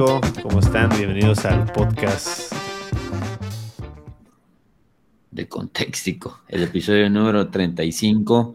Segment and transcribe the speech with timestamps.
[0.00, 0.88] ¿Cómo están?
[0.96, 2.54] Bienvenidos al podcast
[5.30, 8.54] de Contextico, el episodio número 35.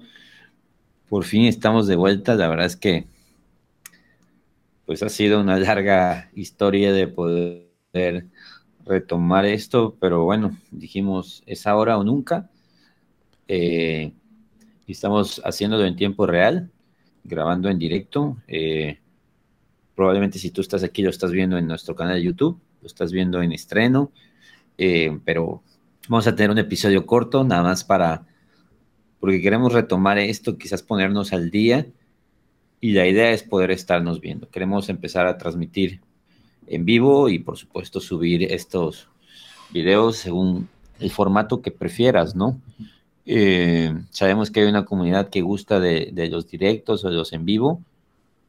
[1.08, 2.34] Por fin estamos de vuelta.
[2.34, 3.06] La verdad es que
[4.88, 8.26] pues ha sido una larga historia de poder
[8.84, 12.50] retomar esto, pero bueno, dijimos es ahora o nunca.
[13.48, 14.14] Eh,
[14.88, 16.72] estamos haciéndolo en tiempo real,
[17.24, 18.36] grabando en directo.
[18.48, 18.98] Eh,
[19.96, 23.12] Probablemente si tú estás aquí lo estás viendo en nuestro canal de YouTube, lo estás
[23.12, 24.12] viendo en estreno,
[24.78, 25.64] eh, pero
[26.10, 28.26] vamos a tener un episodio corto, nada más para,
[29.20, 31.88] porque queremos retomar esto, quizás ponernos al día,
[32.82, 34.50] y la idea es poder estarnos viendo.
[34.50, 36.02] Queremos empezar a transmitir
[36.68, 39.08] en vivo y por supuesto subir estos
[39.72, 40.68] videos según
[41.00, 42.60] el formato que prefieras, ¿no?
[43.26, 47.34] Eh, sabemos que hay una comunidad que gusta de, de los directos o de los
[47.34, 47.82] en vivo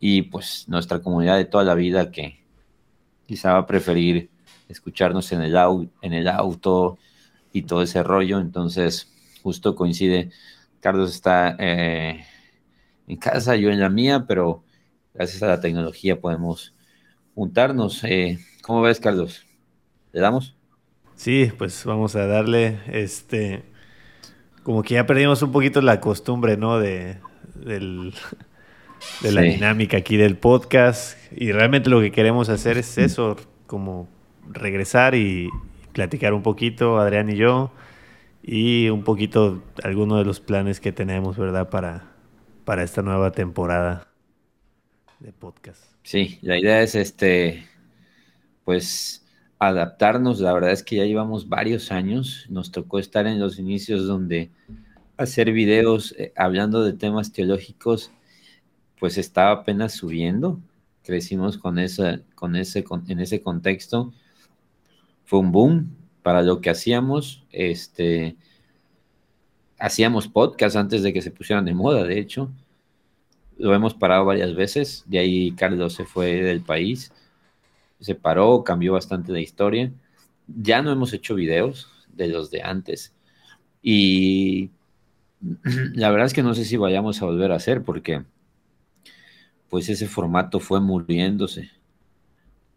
[0.01, 2.41] y pues nuestra comunidad de toda la vida que
[3.27, 4.31] quizá va a preferir
[4.69, 5.57] escucharnos en el,
[6.03, 6.99] en el auto
[7.53, 8.39] y todo ese rollo.
[8.39, 10.31] Entonces, justo coincide,
[10.81, 12.25] Carlos está eh,
[13.07, 14.65] en casa, yo en la mía, pero
[15.15, 16.75] gracias a la tecnología podemos
[17.35, 18.03] juntarnos.
[18.05, 19.47] Eh, ¿Cómo ves, Carlos?
[20.13, 20.57] ¿Le damos?
[21.15, 23.65] Sí, pues vamos a darle, este,
[24.63, 26.79] como que ya perdimos un poquito la costumbre, ¿no?
[26.79, 27.19] De,
[29.23, 31.19] de la dinámica aquí del podcast.
[31.33, 34.09] Y realmente lo que queremos hacer es eso, como
[34.49, 35.51] regresar y
[35.93, 37.73] platicar un poquito, Adrián y yo,
[38.43, 41.69] y un poquito algunos de los planes que tenemos, ¿verdad?
[41.71, 42.13] Para,
[42.65, 44.09] para esta nueva temporada
[45.21, 45.83] de podcast.
[46.03, 47.67] Sí, la idea es este,
[48.65, 49.27] pues
[49.59, 50.41] adaptarnos.
[50.41, 52.47] La verdad es que ya llevamos varios años.
[52.49, 54.51] Nos tocó estar en los inicios donde
[55.17, 58.13] hacer videos eh, hablando de temas teológicos
[58.99, 60.61] pues estaba apenas subiendo.
[61.03, 64.13] Crecimos con esa, con ese, en ese contexto.
[65.25, 67.45] Fue un boom para lo que hacíamos.
[67.53, 68.37] Este,
[69.79, 72.51] hacíamos podcast antes de que se pusieran de moda, de hecho.
[73.59, 75.05] Lo hemos parado varias veces.
[75.07, 77.13] De ahí Carlos se fue del país.
[78.01, 79.93] Se paró, cambió bastante la historia.
[80.47, 83.15] Ya no hemos hecho videos de los de antes.
[83.83, 84.71] Y
[85.95, 88.25] la verdad es que no sé si vayamos a volver a hacer porque
[89.69, 91.71] pues ese formato fue muriéndose.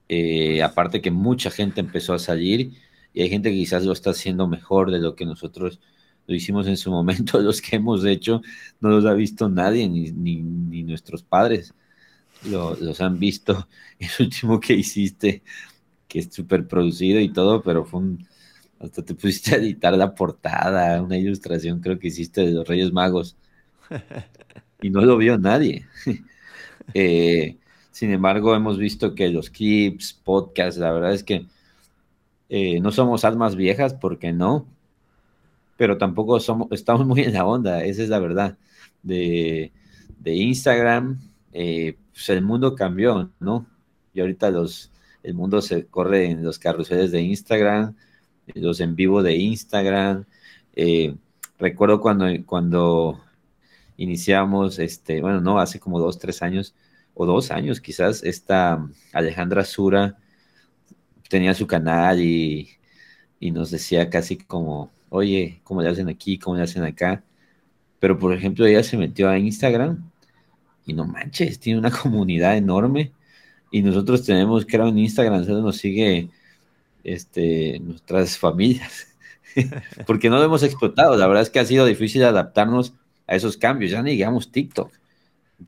[0.07, 2.73] Eh, aparte que mucha gente empezó a salir
[3.13, 5.79] y hay gente que quizás lo está haciendo mejor de lo que nosotros
[6.27, 8.41] lo hicimos en su momento, los que hemos hecho
[8.81, 10.41] no los ha visto nadie, ni,
[10.83, 11.73] nuestros padres
[12.43, 13.67] los han visto.
[13.99, 15.43] El último que hiciste,
[16.07, 18.27] que es súper producido y todo, pero fue un,
[18.79, 22.91] hasta te pusiste a editar la portada, una ilustración creo que hiciste de los Reyes
[22.91, 23.37] Magos.
[24.81, 25.85] Y no lo vio nadie.
[26.93, 27.57] Eh,
[27.91, 31.45] sin embargo, hemos visto que los clips, podcasts, la verdad es que
[32.49, 34.65] eh, no somos almas viejas, porque no,
[35.77, 38.57] pero tampoco somos, estamos muy en la onda, esa es la verdad.
[39.03, 39.71] De,
[40.25, 41.19] Instagram,
[41.53, 43.65] eh, pues el mundo cambió, ¿no?
[44.13, 44.91] Y ahorita los,
[45.23, 47.95] el mundo se corre en los carruseles de Instagram,
[48.55, 50.25] los en vivo de Instagram.
[51.57, 53.19] recuerdo cuando, cuando
[53.99, 56.73] iniciamos, este, bueno, no, hace como dos, tres años,
[57.13, 60.17] o dos años quizás, esta Alejandra Sura
[61.29, 62.69] tenía su canal y,
[63.41, 66.37] nos decía casi como, oye, ¿cómo le hacen aquí?
[66.39, 67.23] ¿Cómo le hacen acá?
[67.99, 70.09] Pero por ejemplo, ella se metió a Instagram
[70.85, 73.11] y no manches, tiene una comunidad enorme
[73.71, 76.29] y nosotros tenemos, creo, en Instagram, solo nos sigue
[77.03, 79.07] este, nuestras familias,
[80.07, 81.17] porque no lo hemos explotado.
[81.17, 82.93] La verdad es que ha sido difícil adaptarnos
[83.29, 83.91] a esos cambios.
[83.91, 84.91] Ya ni digamos TikTok,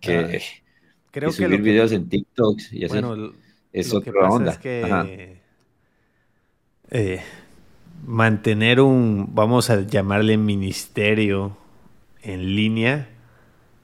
[0.01, 0.39] que, ah,
[1.11, 2.99] creo subir videos en TikTok y así
[3.71, 4.59] es otra onda.
[6.93, 7.21] Eh,
[8.05, 11.55] mantener un, vamos a llamarle ministerio
[12.21, 13.07] en línea,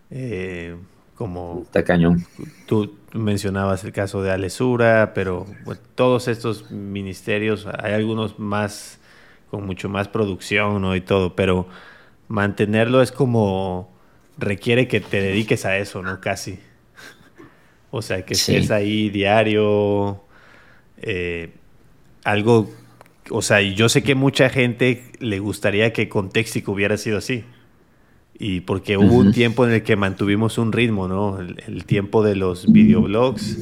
[0.10, 0.76] eh,
[1.16, 2.26] como Está cañón.
[2.66, 5.46] Tú mencionabas el caso de Alesura, pero
[5.96, 9.00] todos estos ministerios, hay algunos más
[9.50, 10.96] con mucho más producción ¿no?
[10.96, 11.68] y todo, pero
[12.28, 13.90] mantenerlo es como
[14.38, 16.20] requiere que te dediques a eso, ¿no?
[16.20, 16.60] Casi.
[17.90, 20.22] O sea, que estés ahí diario,
[21.02, 21.52] eh,
[22.24, 22.70] algo,
[23.32, 27.46] o sea, yo sé que mucha gente le gustaría que Contextico hubiera sido así.
[28.40, 31.40] Y porque hubo un tiempo en el que mantuvimos un ritmo, ¿no?
[31.40, 33.58] El, tiempo de los videoblogs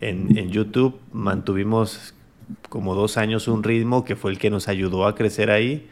[0.00, 2.14] en, en YouTube, mantuvimos
[2.68, 5.86] como dos años un ritmo que fue el que nos ayudó a crecer ahí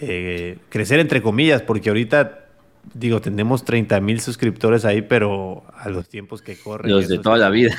[0.00, 2.46] eh, crecer entre comillas, porque ahorita,
[2.94, 6.90] digo, tenemos 30 mil suscriptores ahí, pero a los tiempos que corren.
[6.90, 7.74] Los de toda la vida.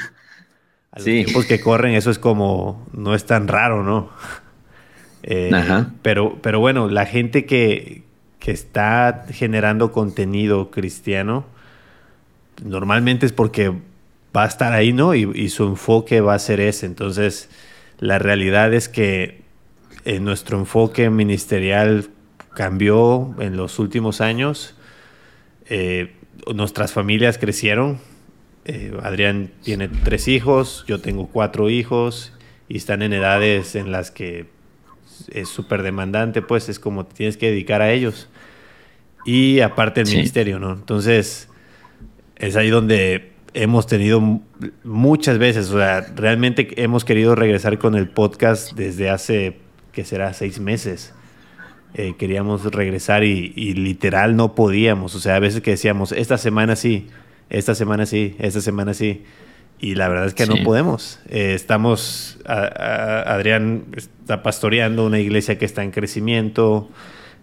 [0.92, 4.10] a los tiempos que corren, eso es como, no es tan raro, ¿no?
[5.24, 5.52] Eh,
[6.02, 8.02] pero, pero bueno, la gente que,
[8.40, 11.46] que está generando contenido cristiano,
[12.64, 13.72] normalmente es porque
[14.36, 15.14] va a estar ahí, ¿no?
[15.14, 16.86] Y, su enfoque va a ser ese.
[16.86, 17.50] Entonces,
[18.00, 19.42] la realidad es que
[20.06, 22.10] eh, nuestro enfoque ministerial
[22.54, 24.76] cambió en los últimos años.
[25.70, 26.14] Eh,
[26.54, 28.00] nuestras familias crecieron.
[28.66, 32.34] Eh, Adrián tiene tres hijos, yo tengo cuatro hijos
[32.68, 34.48] y están en edades en las que
[35.30, 38.30] es súper demandante, pues es como te tienes que dedicar a ellos.
[39.26, 40.74] Y aparte el ministerio, ¿no?
[40.74, 41.50] Entonces,
[42.38, 44.42] es ahí donde hemos tenido
[44.84, 49.58] muchas veces, o sea, realmente hemos querido regresar con el podcast desde hace,
[49.92, 51.14] que será, seis meses.
[51.94, 56.76] Eh, queríamos regresar y, literal no podíamos, o sea, a veces que decíamos, esta semana
[56.76, 57.10] sí,
[57.50, 59.24] esta semana sí, esta semana sí.
[59.80, 61.20] Y la verdad es que no podemos.
[61.28, 66.90] Eh, estamos, Adrián está pastoreando una iglesia que está en crecimiento.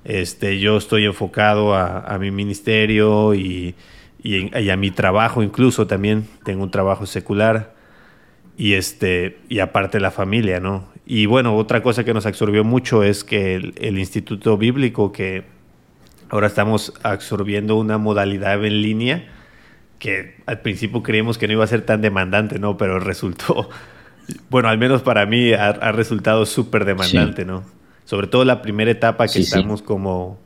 [0.04, 3.74] Este, yo estoy enfocado a mi ministerio y,
[4.22, 7.74] y, a mi trabajo incluso también, tengo un trabajo secular
[8.56, 10.88] y, este, y aparte la familia, ¿no?
[11.10, 15.44] Y bueno, otra cosa que nos absorbió mucho es que el, Instituto Bíblico, que
[16.28, 19.26] ahora estamos absorbiendo una modalidad en línea,
[19.98, 22.76] que al principio creíamos que no iba a ser tan demandante, ¿no?
[22.76, 23.70] Pero resultó,
[24.50, 27.64] bueno, al menos para mí ha, resultado súper demandante, ¿no?
[28.04, 30.38] Sobre todo la primera etapa que estamos como...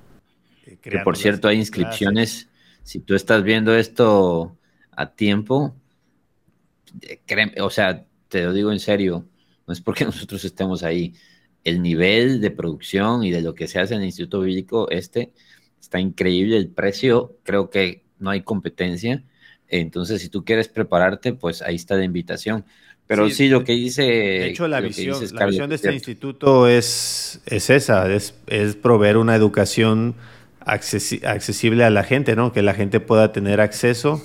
[0.65, 2.49] Eh, que por cierto, hay inscripciones
[2.85, 4.57] si tú estás viendo esto
[4.93, 5.75] a tiempo,
[7.27, 9.27] créeme, o sea, te lo digo en serio,
[9.73, 11.15] no es porque nosotros estemos ahí.
[11.65, 15.33] El nivel de producción y de lo que se hace en el Instituto Bíblico este
[15.81, 16.57] está increíble.
[16.57, 19.25] El precio, creo que no hay competencia.
[19.69, 22.65] Entonces, si tú quieres prepararte, pues ahí está la invitación.
[23.07, 24.03] Pero sí, lo que dice...
[24.03, 29.17] De hecho, la visión, la visión de este instituto es, es esa, es, es proveer
[29.17, 30.15] una educación
[30.65, 32.53] accesible a la gente, ¿no?
[32.53, 34.23] Que la gente pueda tener acceso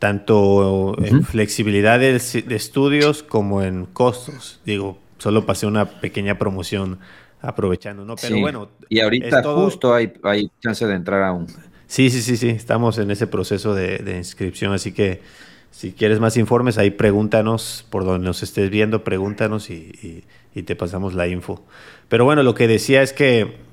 [0.00, 4.60] tanto en flexibilidad de, estudios como en costos.
[4.66, 6.98] Digo, solo pasé una pequeña promoción
[7.40, 8.16] aprovechando, ¿no?
[8.16, 8.68] Pero bueno.
[8.88, 11.46] Y ahorita justo hay, hay chance de entrar aún.
[11.86, 12.48] Sí, sí, sí, sí.
[12.48, 15.22] Estamos en ese proceso de, inscripción, así que
[15.70, 20.24] si quieres más informes, ahí pregúntanos por donde nos estés viendo, pregúntanos y
[20.64, 21.64] te pasamos la info.
[22.08, 23.70] Pero bueno, lo que decía es que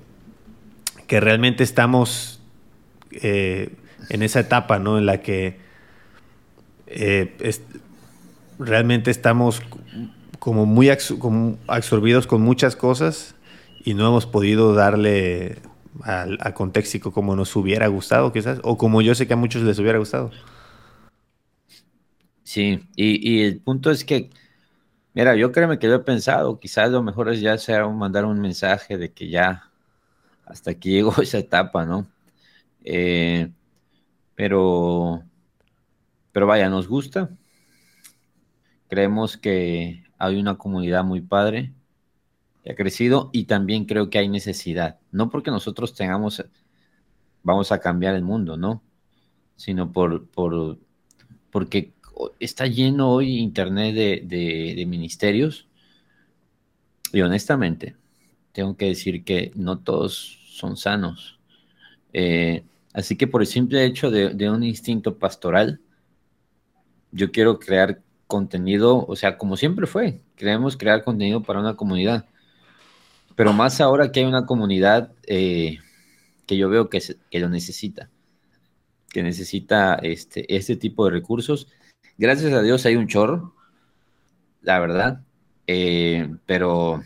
[1.07, 2.39] que realmente estamos
[3.12, 3.69] eh,
[4.09, 4.97] en esa etapa, ¿no?
[4.97, 5.57] En la que
[6.88, 7.36] eh,
[8.60, 9.62] realmente estamos
[10.39, 13.36] como muy absorbidos con muchas cosas
[13.84, 15.57] y no hemos podido darle
[16.04, 19.80] al, contexto como nos hubiera gustado, quizás, o como yo sé que a muchos les
[19.80, 20.31] hubiera gustado.
[22.44, 24.30] Sí, y, el punto es que,
[25.13, 28.40] mira, yo créeme que lo he pensado, quizás lo mejor es ya sea mandar un
[28.40, 29.69] mensaje de que ya
[30.45, 32.07] hasta aquí llegó esa etapa, ¿no?
[32.83, 33.51] Eh,
[34.36, 35.24] pero,
[36.38, 37.31] pero vaya, nos gusta.
[38.89, 41.74] Creemos que hay una comunidad muy padre
[42.64, 45.00] que ha crecido y también creo que hay necesidad.
[45.11, 46.45] No porque nosotros tengamos,
[47.42, 48.83] vamos a cambiar el mundo, ¿no?
[49.56, 50.78] Sino por, por
[51.50, 51.94] porque
[52.40, 55.68] está lleno hoy Internet de, de ministerios
[57.11, 57.95] y honestamente,
[58.52, 61.40] tengo que decir que no todos son sanos.
[62.14, 65.81] Eh, así que por el simple hecho de, un instinto pastoral,
[67.11, 72.26] yo quiero crear contenido, o sea, como siempre fue, queremos crear contenido para una comunidad.
[73.35, 75.78] Pero más ahora que hay una comunidad eh,
[76.45, 78.09] que yo veo que, que, lo necesita,
[79.09, 81.68] que necesita este, este tipo de recursos.
[82.18, 83.54] Gracias a Dios hay un chorro,
[84.61, 85.21] la verdad,
[85.68, 87.04] eh, pero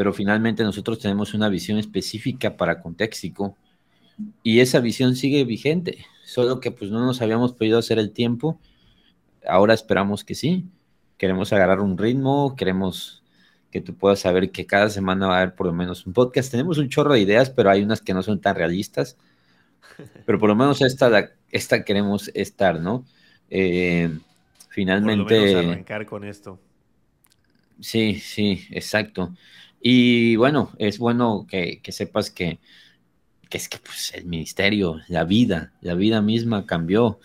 [0.00, 3.54] pero finalmente nosotros tenemos una visión específica para Contextico
[4.42, 8.60] y esa visión sigue vigente, solo que pues no nos habíamos podido hacer el tiempo,
[9.46, 10.64] ahora esperamos que sí,
[11.18, 13.22] queremos agarrar un ritmo, queremos
[13.70, 16.50] que tú puedas saber que cada semana va a haber por lo menos un podcast,
[16.50, 19.16] tenemos un chorro de ideas, pero hay unas que no son tan realistas,
[20.26, 23.04] pero por lo menos esta, esta queremos estar, ¿no?
[23.48, 24.16] Eh,
[24.68, 25.56] finalmente...
[25.56, 26.60] arrancar con esto.
[27.80, 29.34] Sí, sí, exacto.
[29.80, 32.60] Y bueno, es bueno que, sepas que,
[33.58, 37.20] es que pues, el ministerio, la vida, la vida misma cambió.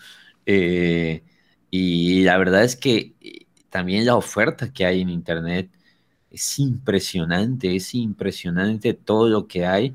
[0.46, 1.22] Eh,
[1.70, 5.70] y la verdad es que eh, también la oferta que hay en Internet
[6.30, 9.94] es impresionante, es impresionante todo lo que hay.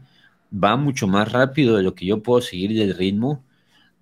[0.53, 3.43] Va mucho más rápido de lo que yo puedo seguir del ritmo.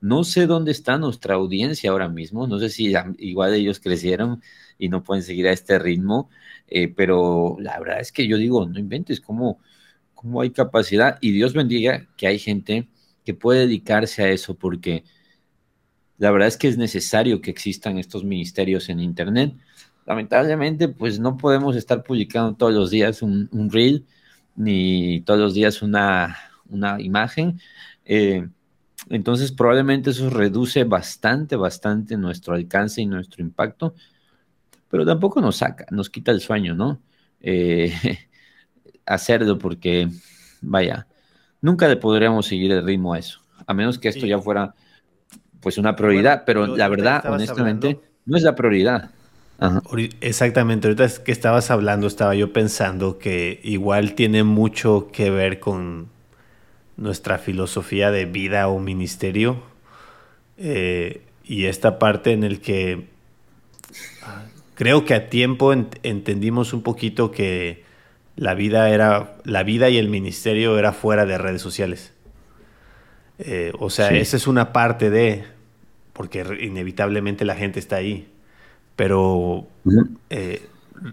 [0.01, 4.41] No sé dónde está nuestra audiencia ahora mismo, no sé si igual ellos crecieron
[4.77, 6.29] y no pueden seguir a este ritmo,
[6.67, 9.59] eh, pero la verdad es que yo digo, no inventes cómo,
[10.19, 12.89] cómo hay capacidad y Dios bendiga que hay gente
[13.23, 15.05] que puede dedicarse a eso porque
[16.17, 19.55] la verdad es que es necesario que existan estos ministerios en Internet.
[20.05, 24.05] Lamentablemente, pues no podemos estar publicando todos los días un, reel
[24.57, 26.35] ni todos los días una,
[26.67, 27.61] una imagen.
[28.03, 28.45] Eh,
[29.09, 33.95] entonces, probablemente eso reduce bastante, bastante nuestro alcance y nuestro impacto,
[34.89, 37.01] pero tampoco nos saca, nos quita el sueño, ¿no?
[37.39, 37.93] Eh,
[39.09, 40.07] hacerlo porque,
[40.61, 41.07] vaya,
[41.61, 44.73] nunca le podríamos seguir el ritmo a eso, a menos que esto ya fuera
[45.59, 49.11] pues una prioridad, pero la verdad, honestamente, no es la prioridad.
[50.21, 56.07] Exactamente, ahorita que estabas hablando, estaba yo pensando que igual tiene mucho que ver con
[56.95, 59.61] nuestra filosofía de vida o ministerio.
[60.57, 63.07] Eh, y esta parte en el que
[64.75, 67.83] creo que a tiempo entendimos un poquito que
[68.39, 72.13] la vida era la vida y el ministerio era fuera de redes sociales.
[73.37, 75.43] Eh, o sea, esa es una parte de
[76.13, 78.29] porque inevitablemente la gente está ahí.
[78.95, 79.67] Pero
[80.29, 80.65] eh,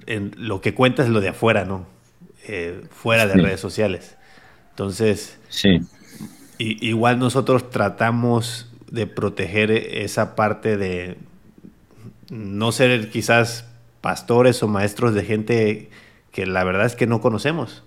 [0.06, 1.86] en, lo que cuenta es lo de afuera, ¿no?
[2.90, 4.16] fuera de redes sociales.
[4.70, 5.80] Entonces, sí.
[6.58, 11.16] igual nosotros tratamos de proteger esa parte de
[12.30, 13.68] no ser quizás
[14.00, 15.90] pastores o maestros de gente
[16.36, 17.82] que la verdad es que no conocemos.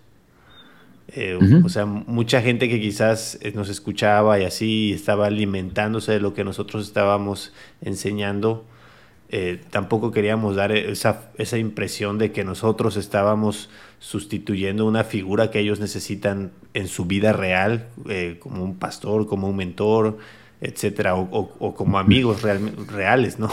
[1.10, 6.20] Eh, o sea, mucha gente que quizás eh, nos escuchaba y así estaba alimentándose de
[6.20, 8.65] lo que nosotros estábamos enseñando,
[9.29, 15.60] eh, tampoco queríamos dar esa, esa, impresión de que nosotros estábamos sustituyendo una figura que
[15.60, 20.18] ellos necesitan en su vida real, eh, como un pastor, como un mentor,
[20.60, 23.51] etcétera, o, como amigos reales, ¿no?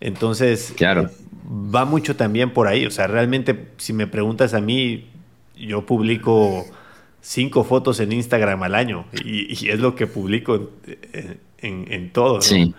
[0.00, 1.10] Entonces, claro.
[1.46, 2.86] va mucho también por ahí.
[2.86, 5.06] O sea, realmente, si me preguntas a mí,
[5.56, 6.66] yo publico
[7.20, 10.70] cinco fotos en Instagram al año y, es lo que publico
[11.58, 12.36] en, en, todo.
[12.36, 12.42] ¿no?
[12.42, 12.74] Sí.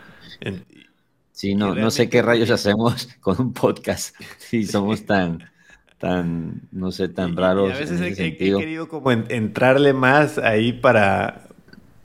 [1.37, 5.47] Sí, no, no sé qué rayos hacemos con un podcast si somos tan,
[5.99, 7.73] tan, no sé, tan raros.
[7.73, 11.46] a veces he, querido como entrarle más ahí para,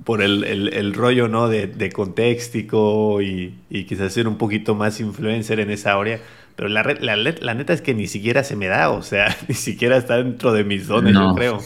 [0.04, 1.49] por el, rollo, ¿no?
[1.49, 6.21] De, de contextico y, quizás ser un poquito más influencer en esa área.
[6.56, 9.97] Pero la, la, neta es que ni siquiera se me da, o sea, ni siquiera
[9.97, 11.59] está dentro de mis dones, yo creo.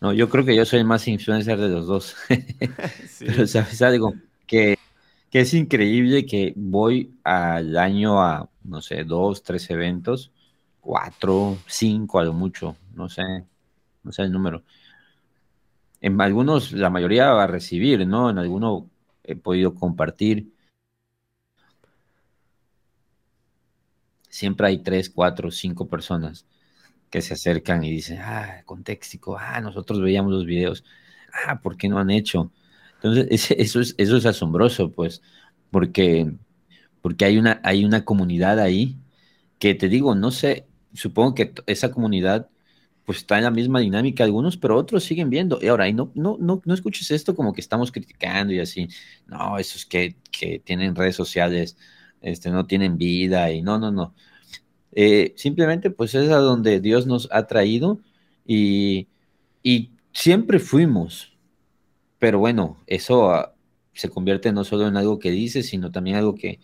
[0.00, 2.16] No, yo creo que yo soy el más influencer de los dos.
[3.18, 4.14] Pero, ¿sabes algo?
[4.46, 4.78] Que
[5.30, 10.32] que es increíble que voy al año a, no sé, dos, tres eventos,
[10.80, 13.22] cuatro, cinco a lo mucho, no sé,
[14.02, 14.64] no sé el número.
[16.00, 18.30] En algunos, la mayoría va a recibir, ¿no?
[18.30, 18.84] En algunos
[19.24, 20.52] he podido compartir.
[24.28, 26.46] Siempre hay tres, cuatro, cinco personas
[27.10, 30.84] que se acercan y dicen, ah, contextico, ah, nosotros veíamos los videos,
[31.46, 32.52] ah, ¿por qué no han hecho?
[32.96, 35.22] Entonces, eso es, asombroso, pues,
[35.70, 36.32] porque,
[37.02, 38.96] porque hay, una, hay una comunidad ahí
[39.58, 42.48] que te digo, no sé, supongo que esa comunidad
[43.10, 45.58] pues está en la misma dinámica algunos, pero otros siguen viendo.
[45.60, 48.86] Y ahora, y no, no, no, no escuches esto como que estamos criticando y así.
[49.26, 51.76] No, esos que, que tienen redes sociales,
[52.20, 54.14] este, no tienen vida y no, no, no.
[54.92, 58.00] Eh, simplemente pues es a donde Dios nos ha traído
[58.46, 59.08] y,
[59.64, 61.36] y siempre fuimos,
[62.20, 63.56] pero bueno, eso ah,
[63.92, 66.60] se convierte no solo en algo que dice, sino también algo que,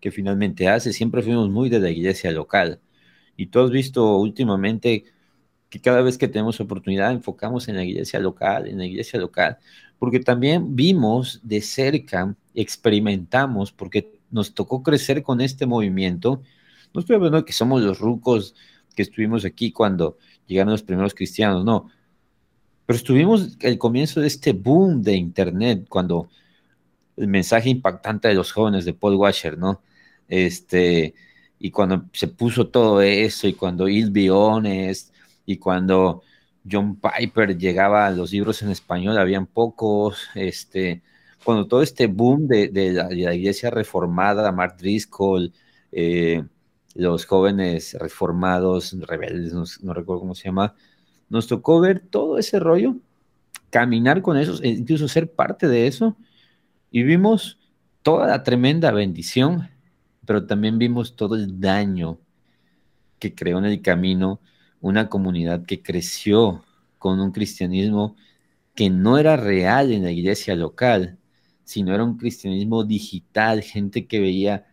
[0.00, 0.92] que finalmente hace.
[0.92, 2.80] Siempre fuimos muy de la iglesia local.
[3.36, 5.04] Y tú has visto últimamente
[5.68, 9.58] que cada vez que tenemos oportunidad enfocamos en la iglesia local, en la iglesia local,
[9.98, 16.42] porque también vimos de cerca, experimentamos, porque nos tocó crecer con este movimiento.
[16.94, 18.54] No estoy hablando de que somos los rucos
[18.94, 21.90] que estuvimos aquí cuando llegaron los primeros cristianos, no,
[22.86, 26.30] pero estuvimos el comienzo de este boom de Internet, cuando
[27.18, 29.82] el mensaje impactante de los jóvenes de Paul Washer, ¿no?
[30.28, 31.14] Este,
[31.58, 35.12] y cuando se puso todo eso, y cuando Il Biones,
[35.48, 36.22] y cuando
[36.70, 41.00] John Piper llegaba a los libros en español, habían pocos, este,
[41.42, 45.54] cuando todo este boom de, la, iglesia reformada, Mark Driscoll,
[45.90, 46.44] eh,
[46.94, 50.74] los jóvenes reformados, rebeldes, no recuerdo cómo se llama,
[51.30, 52.96] nos tocó ver todo ese rollo,
[53.70, 56.14] caminar con eso, e incluso ser parte de eso,
[56.90, 57.58] y vimos
[58.02, 59.70] toda la tremenda bendición,
[60.26, 62.18] pero también vimos todo el daño
[63.18, 64.40] que creó en el camino
[64.80, 66.64] una comunidad que creció
[66.98, 68.16] con un cristianismo
[68.74, 71.18] que no era real en la iglesia local,
[71.64, 74.66] sino era un cristianismo digital, gente que veía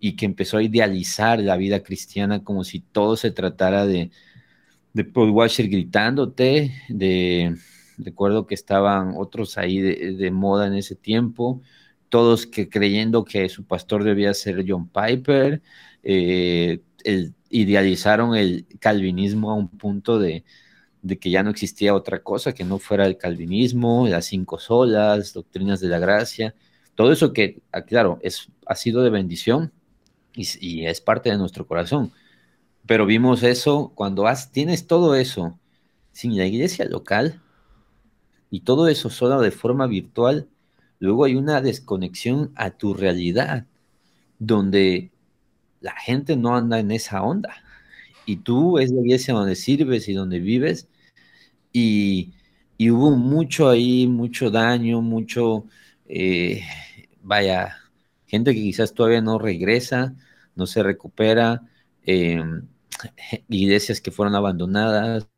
[0.00, 4.10] y que empezó a idealizar la vida cristiana como si todo se tratara de,
[4.92, 7.56] de Paul Washer gritándote, de
[7.98, 11.62] recuerdo que estaban otros ahí de, moda en ese tiempo,
[12.08, 15.62] todos que creyendo que su pastor debía ser John Piper,
[16.02, 16.80] eh,
[17.50, 20.44] idealizaron el calvinismo a un punto de,
[21.20, 25.80] que ya no existía otra cosa que no fuera el calvinismo, las cinco solas, doctrinas
[25.80, 26.54] de la gracia,
[26.94, 29.72] todo eso que, ah, claro, es, ha sido de bendición
[30.34, 32.12] y, es parte de nuestro corazón.
[32.86, 35.58] Pero vimos eso cuando has, tienes todo eso
[36.12, 37.42] sin la iglesia local
[38.50, 40.48] y todo eso solo de forma virtual,
[40.98, 43.66] luego hay una desconexión a tu realidad,
[44.38, 45.10] donde
[45.86, 47.62] la gente no anda en esa onda.
[48.26, 50.88] Y tú es la iglesia donde sirves y donde vives,
[51.72, 52.32] y,
[52.90, 55.66] hubo mucho ahí, mucho daño, mucho,
[56.06, 56.62] eh,
[57.22, 57.76] vaya,
[58.26, 60.14] gente que quizás todavía no regresa,
[60.56, 61.62] no se recupera,
[62.04, 62.66] em,
[63.48, 65.28] iglesias que fueron abandonadas.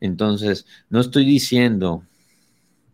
[0.00, 2.04] Entonces, no estoy diciendo,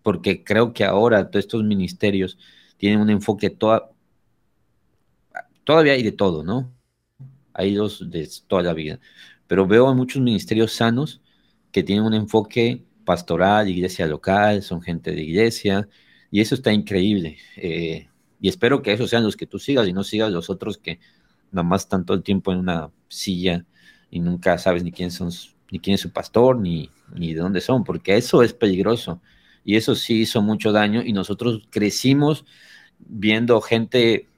[0.02, 2.38] porque creo que ahora todos estos ministerios
[2.78, 3.91] tienen un enfoque toda,
[5.64, 6.74] todavía hay de todo, ¿no?
[7.54, 9.00] Hay dos de toda la vida,
[9.46, 11.20] pero veo muchos ministerios sanos
[11.70, 15.88] que tienen un enfoque pastoral, iglesia local, son gente de iglesia,
[16.30, 17.38] y eso está increíble.
[17.56, 18.08] Eh,
[18.40, 20.98] y espero que esos sean los que tú sigas y no sigas los otros que
[21.50, 23.64] nada más están todo el tiempo en una silla
[24.10, 25.30] y nunca sabes ni quién, son,
[25.70, 29.20] ni quién es su pastor, ni, ni de dónde son, porque eso es peligroso.
[29.64, 32.44] Y eso sí hizo mucho daño y nosotros crecimos
[32.98, 34.28] viendo gente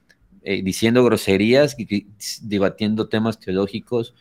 [0.47, 2.05] eh, diciendo groserías, y,
[2.43, 4.13] debatiendo temas teológicos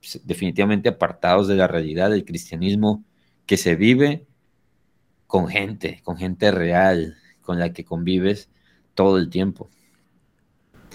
[0.00, 3.04] pues, definitivamente apartados de la realidad del cristianismo
[3.44, 4.24] que se vive
[5.26, 8.48] con gente, con gente real, con la que convives
[8.94, 9.68] todo el tiempo.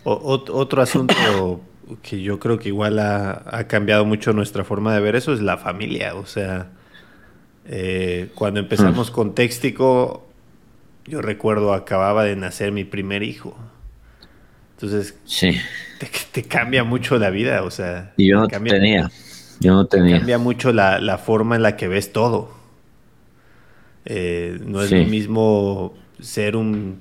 [0.03, 1.61] otro asunto
[2.01, 5.57] que yo creo que igual ha, cambiado mucho nuestra forma de ver eso es la
[5.57, 6.15] familia.
[6.15, 6.71] O sea,
[7.65, 9.13] eh, cuando empezamos mm.
[9.13, 10.25] con Téxtico,
[11.05, 13.55] yo recuerdo acababa de nacer mi primer hijo.
[14.75, 15.55] Entonces, sí
[16.31, 18.13] te, cambia mucho la vida, o sea.
[18.17, 19.09] Y yo no tenía.
[19.59, 20.17] Yo no tenía.
[20.17, 22.51] Cambia mucho la, forma en la que ves todo.
[24.05, 26.99] Eh, no es lo mismo ser un,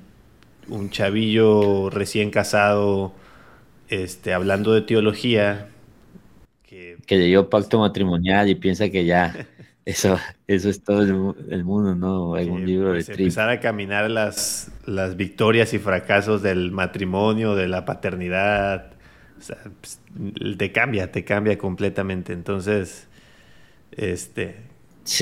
[0.68, 3.12] un chavillo recién casado,
[3.88, 5.68] este, hablando de teología.
[6.62, 9.46] Que, que leyó pacto matrimonial y piensa que ya
[9.84, 10.16] Eso,
[10.46, 12.30] eso es todo el, mundo, ¿no?
[12.30, 17.66] Un libro pues, de Empezar a caminar las, las victorias y fracasos del matrimonio, de
[17.66, 18.92] la paternidad.
[19.38, 20.00] O sea, pues,
[20.56, 22.32] te cambia, te cambia completamente.
[22.32, 23.08] Entonces,
[23.96, 24.56] este.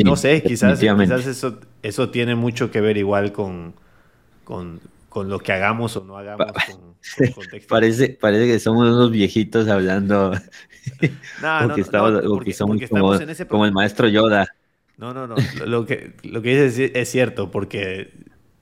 [0.04, 3.72] no sé, quizás, quizás eso, eso tiene mucho que ver igual con,
[4.44, 6.96] con, con lo que hagamos o no hagamos con,
[7.68, 10.32] parece, parece que somos unos viejitos hablando.
[11.42, 12.22] No, porque, estamos,
[12.56, 12.80] somos
[13.48, 14.48] como, el maestro Yoda.
[14.96, 15.36] No, no, no.
[15.66, 18.12] Lo que, lo que dices es cierto, porque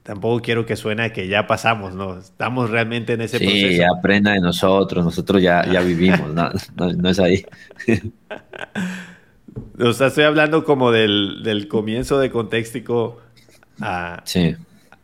[0.03, 2.19] tampoco quiero que suene a que ya pasamos, ¿no?
[2.19, 3.69] Estamos realmente en ese proceso.
[3.69, 6.51] Sí, aprenda de nosotros, nosotros ya, ya vivimos, no,
[6.97, 7.45] no, es ahí.
[9.79, 13.21] o sea, estoy hablando como del, del comienzo de Contextico
[13.81, 14.57] a, sí.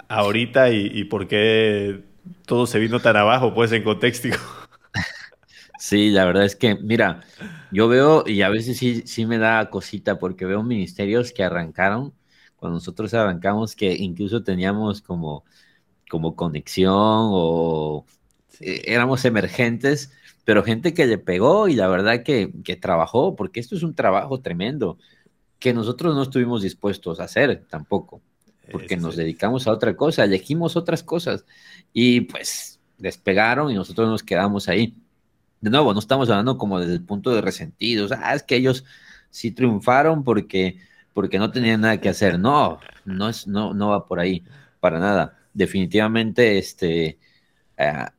[0.09, 2.05] Ahorita y, y por qué
[2.47, 4.29] todo se vino tan abajo, pues, en contexto.
[5.79, 7.23] Sí, la verdad es que, mira,
[7.71, 12.15] yo veo, y a veces sí, sí me da cosita, porque veo ministerios que arrancaron,
[12.57, 15.45] cuando nosotros arrancamos, que incluso teníamos como,
[16.11, 18.07] como conexión o
[18.61, 20.13] eh, éramos emergentes,
[20.45, 23.95] pero gente que le pegó y la verdad que, que trabajó, porque esto es un
[23.95, 24.99] trabajo tremendo,
[25.59, 28.23] que nosotros no estuvimos dispuestos a hacer tampoco
[28.71, 31.45] porque nos dedicamos a otra cosa, elegimos otras cosas
[31.93, 34.97] y pues despegaron y nosotros nos quedamos ahí.
[35.61, 38.85] De nuevo, no estamos hablando como desde el punto de resentidos, ah, es que ellos
[39.31, 40.79] sí triunfaron porque,
[41.13, 42.39] porque no tenían nada que hacer.
[42.39, 44.45] No, no, es, no, no va por ahí,
[44.81, 45.39] para nada.
[45.55, 47.19] Definitivamente, este,
[47.79, 48.13] ah,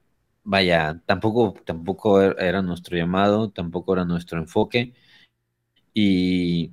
[0.43, 4.93] vaya, tampoco, tampoco era nuestro llamado, tampoco era nuestro enfoque.
[5.93, 6.71] Y,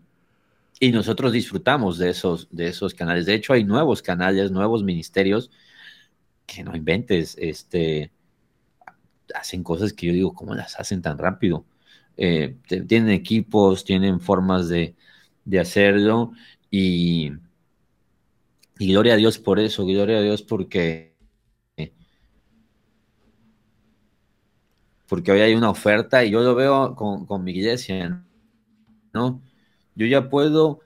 [0.82, 3.24] y nosotros disfrutamos de esos, de esos canales.
[3.24, 5.48] De hecho, hay nuevos canales, nuevos ministerios
[6.44, 8.10] que no inventes, este,
[9.32, 11.64] hacen cosas que yo digo, ¿cómo las hacen tan rápido?
[12.16, 14.96] Eh, tienen equipos, tienen formas de,
[15.60, 16.32] hacerlo
[16.68, 17.30] y,
[18.76, 21.14] gloria a Dios por eso, gloria a Dios porque,
[25.08, 28.26] porque hoy hay una oferta y yo lo veo con mi iglesia,
[29.14, 29.40] ¿no?
[29.94, 30.80] Yo ya puedo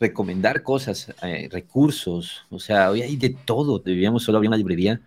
[0.00, 5.00] recomendar cosas, eh, recursos, o sea, hoy hay de todo, vivíamos solo había una librería,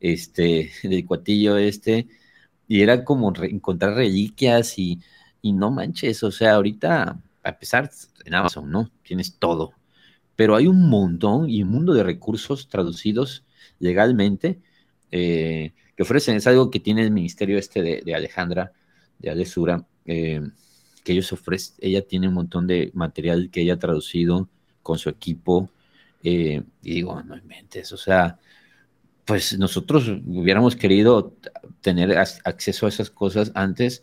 [0.00, 2.08] este, del cuatillo este,
[2.68, 5.00] y era como encontrar reliquias y,
[5.42, 7.90] y no manches, o sea, ahorita, a pesar
[8.24, 8.90] en Amazon, ¿no?
[9.02, 9.72] Tienes todo,
[10.36, 13.44] pero hay un montón y un mundo de recursos traducidos
[13.78, 14.60] legalmente
[15.10, 18.72] eh, que ofrecen, es algo que tiene el ministerio este de, Alejandra,
[19.18, 20.40] de Alesura, eh,
[21.04, 24.48] que ellos ofrecen, ella tiene un montón de material que ella ha traducido
[24.82, 25.70] con su equipo,
[26.22, 28.38] eh, y digo, no inventes, o sea,
[29.24, 31.34] pues nosotros hubiéramos querido
[31.80, 34.02] tener acceso a esas cosas antes,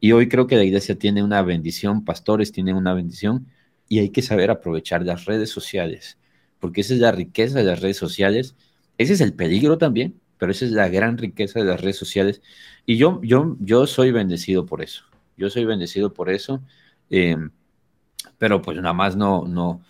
[0.00, 3.46] y hoy creo que la iglesia tiene una bendición, pastores tienen una bendición,
[3.88, 6.18] y hay que saber aprovechar las redes sociales,
[6.60, 8.54] porque esa es la riqueza de las redes sociales,
[8.98, 12.42] ese es el peligro también, pero esa es la gran riqueza de las redes sociales,
[12.86, 15.09] y yo, yo, yo soy bendecido por eso.
[15.40, 16.62] Yo soy bendecido por eso,
[17.08, 17.34] eh,
[18.36, 19.82] pero pues nada más no, no,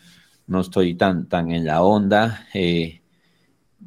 [0.46, 2.46] no estoy tan, tan en la onda.
[2.54, 3.02] Eh,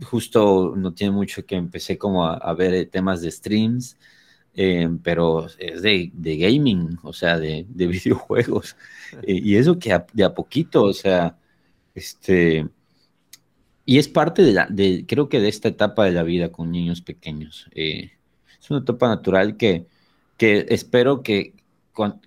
[0.04, 3.98] justo no tiene mucho que empecé como a, ver temas de streams,
[4.56, 8.76] eh, pero es de, gaming, o sea, de, videojuegos.
[9.26, 11.38] y eso que de a poquito, o sea,
[11.96, 12.68] este...
[13.86, 16.72] Y es parte de la, de, creo que de esta etapa de la vida con
[16.72, 17.70] niños pequeños.
[17.74, 19.88] es una etapa natural que,
[20.52, 21.54] espero que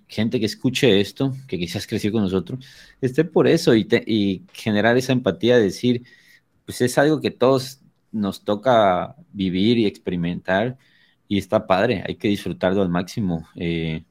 [0.07, 2.65] gente que escuche esto, que quizás creció con nosotros,
[3.01, 6.03] esté por eso y, generar esa empatía, decir,
[6.65, 10.77] pues es algo que todos nos toca vivir y experimentar
[11.27, 13.47] y está padre, hay que disfrutarlo al máximo.
[13.55, 14.03] Eh,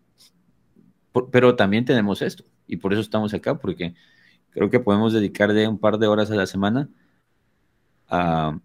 [1.32, 3.94] pero también tenemos esto y por eso estamos acá, porque
[4.50, 6.88] creo que podemos dedicarle un par de horas a la semana
[8.08, 8.58] a,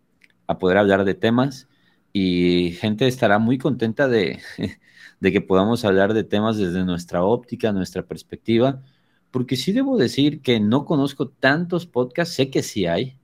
[0.48, 1.68] a poder hablar de temas
[2.14, 4.40] y gente estará muy contenta de,
[5.20, 8.84] de que podamos hablar de temas desde nuestra óptica, nuestra perspectiva,
[9.32, 13.18] porque sí debo decir que no conozco tantos podcasts, sé que sí hay,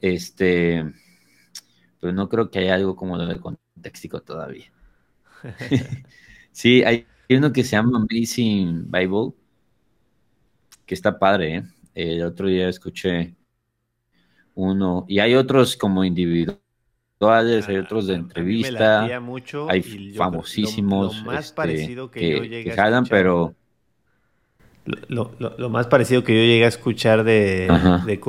[0.00, 0.84] este,
[2.00, 4.72] pero no creo que haya algo como lo de contextico todavía.
[6.52, 9.34] sí, hay uno que se llama Amazing Bible,
[10.86, 11.64] que está padre, ¿eh?
[11.94, 13.34] El otro día escuché
[14.54, 16.04] uno, y hay otros como
[17.28, 19.82] hay ah, otros de entrevista, mucho hay
[20.14, 23.54] famosísimos lo, más este, parecido que, yo llegué a pero...
[25.08, 25.30] Lo,
[25.68, 27.68] más parecido que yo llegué a escuchar de,
[28.06, 28.20] de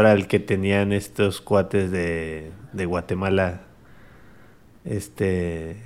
[0.00, 3.62] era el que tenían estos cuates de, de Guatemala,
[4.84, 5.80] este,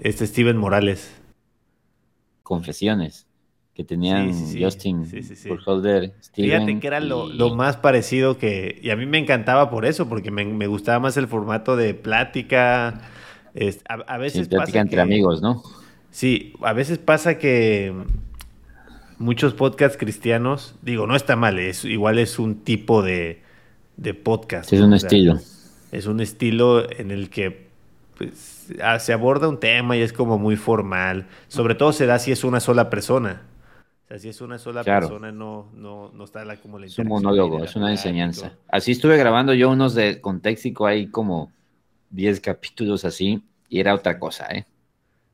[0.00, 1.20] este Steven Morales.
[2.42, 3.26] Confesiones
[3.74, 5.04] que tenían Justin
[5.66, 8.78] Holder, Fíjate que era lo, más parecido que...
[8.80, 13.00] Y a mí me encantaba por eso, porque me, gustaba más el formato de plática.
[13.88, 15.62] a, veces plática entre amigos, ¿no?
[16.10, 17.92] Sí, a veces pasa que
[19.18, 23.42] muchos podcasts cristianos, digo, no está mal, es, igual es un tipo de,
[23.96, 24.72] de podcast.
[24.72, 25.40] es un estilo.
[25.90, 27.66] Es un estilo en el que
[28.16, 28.68] pues,
[29.00, 31.26] se aborda un tema y es como muy formal.
[31.48, 33.42] Sobre todo se da si es una sola persona.
[34.04, 36.98] O sea, si es una sola persona, no, no, no está la, como la Es
[36.98, 38.52] un monólogo, es una enseñanza.
[38.68, 41.50] Así estuve grabando yo unos de contexto, hay como
[42.10, 44.66] 10 capítulos así, y era otra cosa, ¿eh?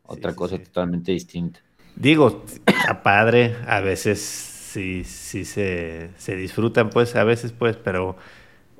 [0.04, 1.60] Otra cosa totalmente distinta.
[1.96, 2.44] Digo,
[2.88, 8.16] a padre, a veces sí, sí se, se disfrutan, pues, a veces, pues, pero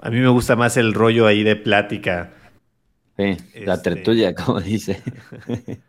[0.01, 2.33] a mí me gusta más el rollo ahí de plática.
[3.17, 5.03] Sí, la este tertulia, como dice.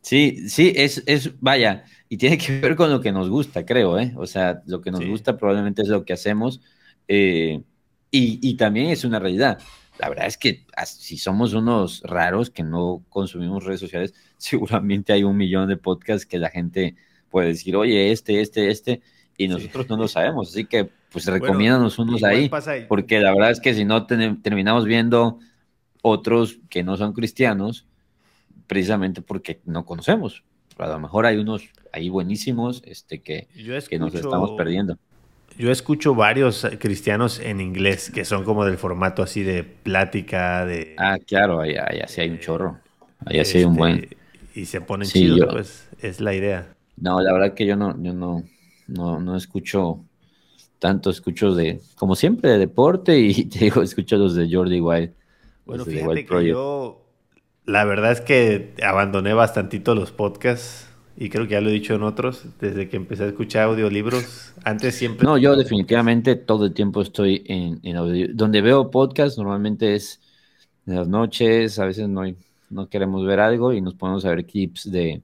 [0.00, 3.98] sí, sí, es, es, vaya, y tiene que ver con lo que nos gusta, creo,
[3.98, 4.12] ¿eh?
[4.16, 6.60] O sea, lo que nos gusta probablemente es lo que hacemos.
[7.08, 7.62] Eh,
[8.10, 9.58] y, también es una realidad.
[9.98, 15.24] La verdad es que si somos unos raros que no consumimos redes sociales, seguramente hay
[15.24, 16.94] un millón de podcasts que la gente
[17.28, 19.02] puede decir, oye, este, este, este,
[19.36, 20.50] y nosotros no lo sabemos.
[20.50, 22.48] Así que, pues, recomiéndanos unos ahí,
[22.88, 25.40] porque la verdad es que si no terminamos viendo
[26.02, 27.86] otros que no son cristianos,
[28.66, 30.44] precisamente porque no conocemos
[30.78, 31.62] a lo mejor hay unos
[31.92, 33.48] ahí buenísimos este, que,
[33.88, 34.98] que nos estamos perdiendo.
[35.58, 40.66] Yo escucho varios eh, cristianos en inglés que son como del formato así de plática,
[40.66, 40.94] de...
[40.98, 41.74] Ah, claro, ahí,
[42.08, 42.78] sí hay un chorro.
[43.24, 44.04] Ahí sí hay un buen...
[44.04, 44.16] Este,
[44.54, 46.74] y se ponen chidos, pues es la idea.
[46.96, 48.42] No, la verdad que yo no, yo no,
[48.86, 50.00] no, no escucho
[50.78, 55.12] tanto, escucho de, como siempre, de deporte y te digo, escucho los de Jordi Wild.
[55.64, 57.05] Bueno, fíjate que yo
[57.66, 61.94] la verdad es que abandoné bastantito los podcasts y creo que ya lo he dicho
[61.94, 64.52] en otros, desde que empecé a escuchar audiolibros.
[64.64, 65.26] Antes siempre...
[65.26, 68.28] No, yo definitivamente todo el tiempo estoy en, en audio.
[68.32, 70.20] Donde veo podcasts normalmente es
[70.86, 72.22] en las noches, a veces no,
[72.70, 75.22] no queremos ver algo y nos ponemos a ver clips de,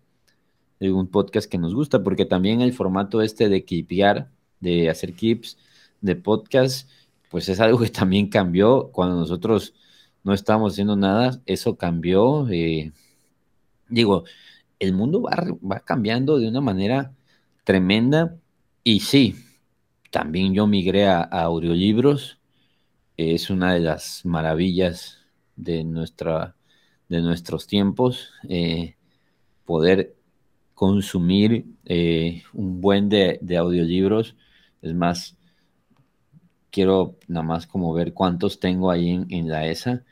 [0.80, 4.28] de un podcast que nos gusta, porque también el formato este de clipear
[4.60, 5.58] de hacer clips,
[6.00, 6.88] de podcast,
[7.30, 9.74] pues es algo que también cambió cuando nosotros
[10.24, 12.48] no estábamos haciendo nada, eso cambió.
[12.50, 12.92] Eh,
[13.88, 14.24] digo,
[14.78, 17.12] el mundo va, va cambiando de una manera
[17.64, 18.36] tremenda
[18.84, 19.36] y sí,
[20.10, 22.38] también yo migré a, audiolibros,
[23.16, 25.18] es una de las maravillas
[25.56, 26.56] de, nuestra,
[27.08, 28.96] de nuestros tiempos, eh,
[29.64, 30.14] poder
[30.74, 34.36] consumir eh, un buen de, de, audiolibros.
[34.82, 35.36] Es más,
[36.70, 40.04] quiero nada más como ver cuántos tengo ahí en, la ESA.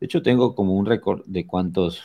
[0.00, 2.02] De hecho, tengo como un récord de cuántos,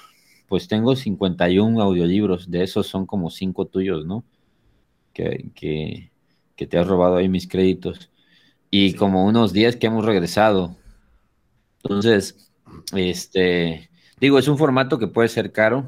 [0.48, 4.24] pues tengo 51 audiolibros, de esos son como 5 tuyos, ¿no?
[5.14, 6.12] Que, que,
[6.56, 8.10] que, te has robado ahí mis créditos.
[8.70, 10.78] Y como unos 10 que hemos regresado.
[11.84, 12.52] Entonces,
[12.94, 15.86] este, digo, es un formato que puede ser caro,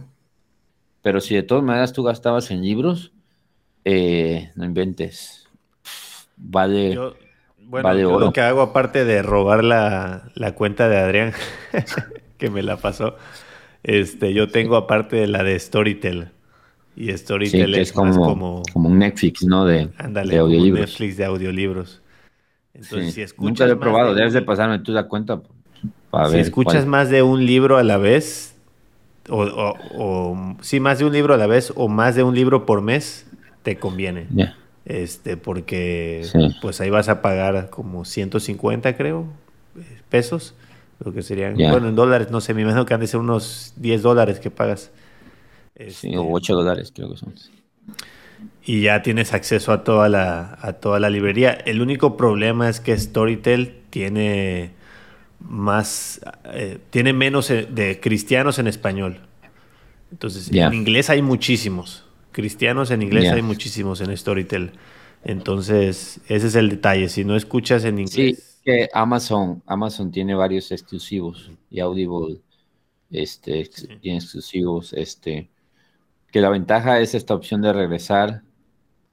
[1.01, 3.13] pero si de todas maneras tú gastabas en libros,
[3.85, 5.47] eh, no inventes.
[6.35, 6.97] Vale.
[7.65, 11.33] Bueno, lo que hago aparte de robar la, cuenta de Adrián,
[12.37, 13.15] que me la pasó,
[13.83, 16.29] este, yo tengo aparte de la de Storytel.
[16.95, 19.65] Y Storytel es, como, como, un Netflix, ¿no?
[19.65, 20.79] De, de audiolibros.
[20.79, 22.01] Un Netflix de audiolibros.
[22.73, 23.49] Entonces, si escuchas.
[23.49, 25.41] Nunca lo he probado, debes de pasarme tú la cuenta.
[26.11, 28.55] Para si escuchas más de un libro a la vez,
[29.29, 32.67] o, o, sí, más de un libro a la vez, o más de un libro
[32.67, 33.25] por mes,
[33.63, 34.27] te conviene
[34.85, 36.25] este, porque
[36.61, 39.27] pues ahí vas a pagar como 150 creo,
[40.09, 40.55] pesos,
[41.03, 43.73] lo que serían, bueno, en dólares, no sé, me imagino que han de ser unos
[43.77, 44.91] 10 dólares que pagas.
[45.75, 47.33] Este, o 8 dólares creo que son.
[48.65, 51.51] Y ya tienes acceso a toda la, a toda la librería.
[51.51, 54.71] El único problema es que Storytel tiene
[55.39, 59.19] más, eh, tiene menos eh, de cristianos en español.
[60.11, 62.05] Entonces, en inglés hay muchísimos.
[62.33, 64.71] Cristianos en inglés hay muchísimos en Storytel.
[65.23, 67.07] Entonces, ese es el detalle.
[67.07, 68.11] Si no escuchas en inglés.
[68.11, 72.41] Sí, que Amazon, Amazon tiene varios exclusivos y Audible
[73.11, 73.69] este,
[74.01, 74.91] tiene exclusivos.
[74.93, 75.49] Este,
[76.31, 78.41] que la ventaja es esta opción de regresar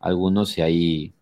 [0.01, 1.13] algunos y ahí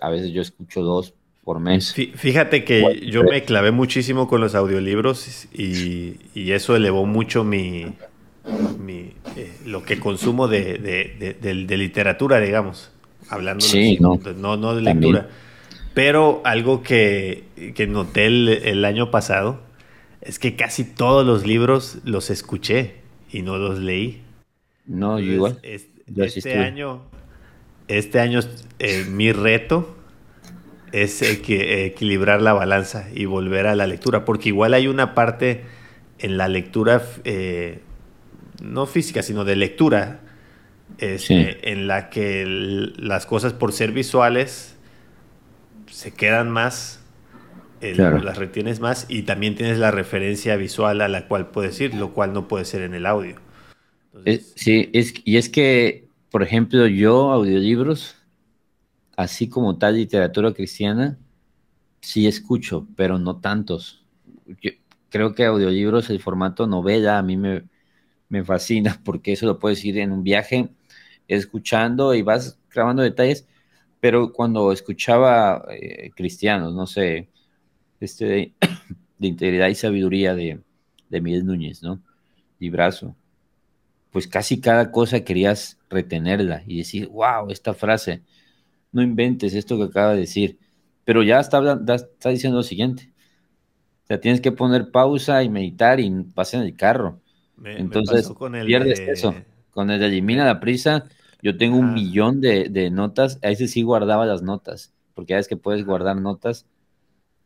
[0.00, 1.94] a veces yo escucho dos por mes.
[1.94, 7.94] Fíjate que yo me clavé muchísimo con los audiolibros y, y eso elevó mucho mi,
[9.36, 12.90] eh, lo que consumo de, de, literatura, digamos,
[13.28, 13.64] hablando
[14.36, 15.28] no, no, de lectura.
[15.94, 17.44] Pero algo que,
[17.74, 19.60] que noté el, año pasado
[20.20, 22.96] es que casi todos los libros los escuché
[23.30, 24.22] y no los leí.
[24.86, 25.58] No, igual.
[25.62, 27.02] este, año,
[27.88, 28.40] este año
[28.78, 29.96] eh, mi reto
[30.92, 35.64] es equilibrar la balanza y volver a la lectura, porque igual hay una parte
[36.18, 37.80] en la lectura eh,
[38.62, 40.20] no física, sino de lectura,
[40.98, 44.76] este, en la que las cosas por ser visuales
[45.90, 47.00] se quedan más,
[47.80, 52.12] las retienes más y también tienes la referencia visual a la cual puedes ir, lo
[52.12, 53.36] cual no puede ser en el audio.
[54.54, 58.16] sí, es, y es que, por ejemplo, yo audiolibros,
[59.16, 61.18] así como tal literatura cristiana,
[62.00, 64.04] sí escucho, pero no tantos.
[65.10, 67.64] creo que audiolibros, el formato novela, a mí me,
[68.28, 70.70] me fascina porque eso lo puedes ir en un viaje
[71.28, 73.46] escuchando y vas grabando detalles,
[74.00, 77.28] pero cuando escuchaba eh, cristianos, no sé,
[78.00, 78.24] este
[79.18, 80.60] de, integridad y sabiduría de,
[81.08, 82.02] de Miguel Núñez, ¿no?
[82.58, 83.16] Librazo.
[84.10, 88.22] Pues casi cada cosa querías retenerla y decir, wow, esta frase,
[88.92, 90.58] no inventes esto que acaba de decir,
[91.04, 93.12] pero ya está, está diciendo lo siguiente.
[94.04, 97.20] O sea, tienes que poner pausa y meditar y pasa en el carro
[97.64, 98.30] entonces,
[98.64, 99.34] pierdes eso.
[99.70, 101.06] Con el de Elimina la Prisa,
[101.42, 103.38] yo tengo un millón de, notas.
[103.42, 106.66] A ese sí guardaba las notas, porque ya es que puedes guardar notas,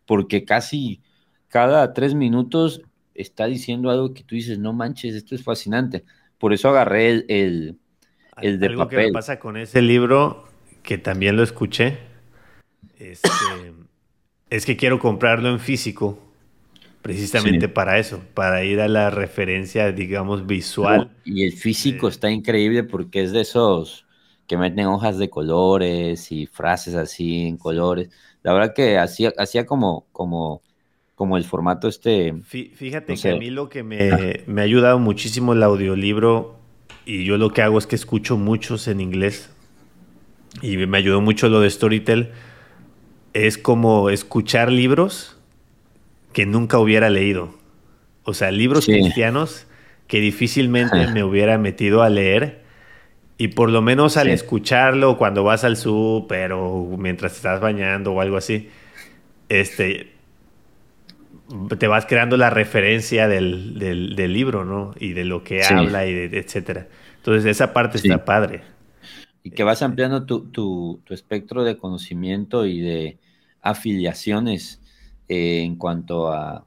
[0.07, 1.03] porque casi
[1.49, 2.83] cada tres minutos
[3.15, 6.05] está diciendo algo que tú dices, no manches, esto es fascinante.
[6.39, 7.79] Por eso agarré el,
[8.41, 9.07] el, de algo papel.
[9.07, 10.49] que pasa con ese libro,
[10.83, 11.99] que también lo escuché,
[12.99, 13.29] este,
[14.51, 16.30] es que quiero comprarlo en físico
[17.03, 21.11] precisamente para eso, para ir a la referencia, digamos, visual.
[21.25, 24.07] y el físico está increíble porque es de esos
[24.47, 28.11] que meten hojas de colores y frases así en colores.
[28.43, 30.61] La verdad que hacía, hacía como, como,
[31.15, 32.35] como el formato este.
[32.43, 36.57] Fíjate que a mí lo que me, me ha ayudado muchísimo el audiolibro,
[37.07, 39.51] y yo lo que hago es que escucho muchos en inglés,
[40.63, 42.33] y me ayudó mucho lo de Storytel,
[43.33, 45.40] es como escuchar libros
[46.33, 47.55] que nunca hubiera leído.
[48.25, 49.67] O sea, libros cristianos
[50.07, 52.63] que difícilmente me hubiera metido a leer
[53.39, 58.21] Y por lo menos al escucharlo cuando vas al súper o mientras estás bañando o
[58.21, 58.69] algo así,
[59.49, 60.13] este,
[61.79, 63.79] te vas creando la referencia del,
[64.33, 64.95] libro, ¿no?
[64.99, 66.89] Y de lo que habla y de, etcétera.
[67.17, 68.63] Entonces esa parte está padre.
[69.43, 73.19] Y que vas ampliando tu, espectro de conocimiento y de
[73.63, 74.80] afiliaciones
[75.33, 76.67] eh, en cuanto a,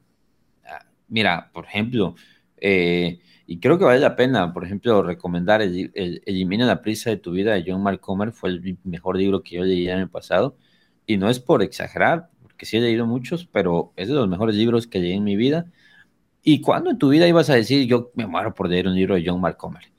[1.09, 2.15] mira, por ejemplo,
[2.55, 5.91] eh, y creo que vale la pena, por ejemplo, recomendar el,
[6.25, 9.57] Elimina la prisa de tu vida de John Mark Comer, fue el mejor libro que
[9.57, 10.55] yo leí en el pasado,
[11.05, 14.55] y no es por exagerar, porque sí he leído muchos, pero es de los mejores
[14.55, 15.65] libros que leí en mi vida.
[16.41, 19.15] ¿Y cuándo en tu vida ibas a decir, yo me muero por leer un libro
[19.15, 19.91] de John Mark Comer?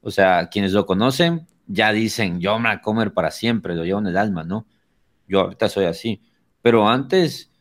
[0.00, 4.08] O sea, quienes lo conocen ya dicen, John Mark Comer para siempre, lo llevo en
[4.08, 4.66] el alma, ¿no?
[5.28, 6.20] Yo ahorita soy así.
[6.62, 7.52] Pero antes,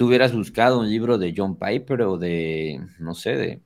[0.00, 3.60] tú hubieras buscado un libro de John Piper o de, no sé, de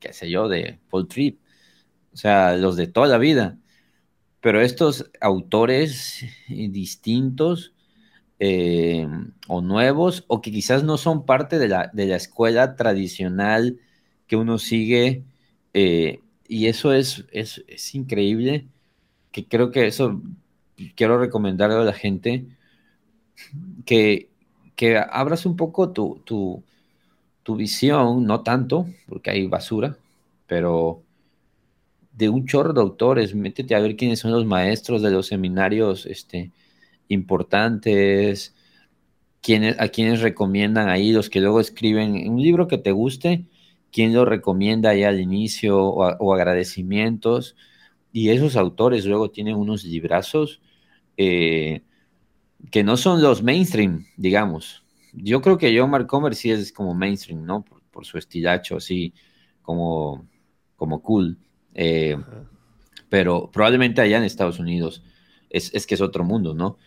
[0.00, 1.40] qué sé yo, de Paul Tripp,
[2.10, 3.58] o sea, los de toda la vida.
[4.40, 7.74] Pero estos autores distintos
[8.38, 9.06] eh,
[9.46, 13.78] o nuevos, o que quizás no son parte de la, de la escuela tradicional
[14.26, 15.22] que uno sigue,
[15.74, 18.68] eh, y eso es, es, es, increíble,
[19.32, 20.22] que creo que eso
[20.96, 22.46] quiero recomendarle a la gente,
[23.84, 24.31] que,
[24.82, 26.64] que abras un poco tu, tu
[27.42, 29.96] tu visión, no tanto, porque hay basura,
[30.46, 31.02] pero
[32.12, 36.06] de un chorro de autores, métete a ver quiénes son los maestros de los seminarios
[36.06, 36.50] este,
[37.08, 38.54] importantes,
[39.78, 43.44] a quienes recomiendan ahí, los que luego escriben un libro que te guste,
[43.90, 47.56] quién lo recomienda ahí al inicio o, agradecimientos,
[48.12, 50.60] y esos autores luego tienen unos librazos
[51.16, 51.82] eh,
[52.70, 56.94] que no son los mainstream, digamos, yo creo que John Mark Comer sí es como
[56.94, 57.64] mainstream, ¿no?
[57.64, 59.12] Por, su estilacho, así
[59.60, 60.26] como,
[60.76, 61.38] como cool.
[61.74, 62.16] Eh,
[63.10, 65.02] pero probablemente allá en Estados Unidos
[65.50, 66.78] es, que es otro mundo, ¿no?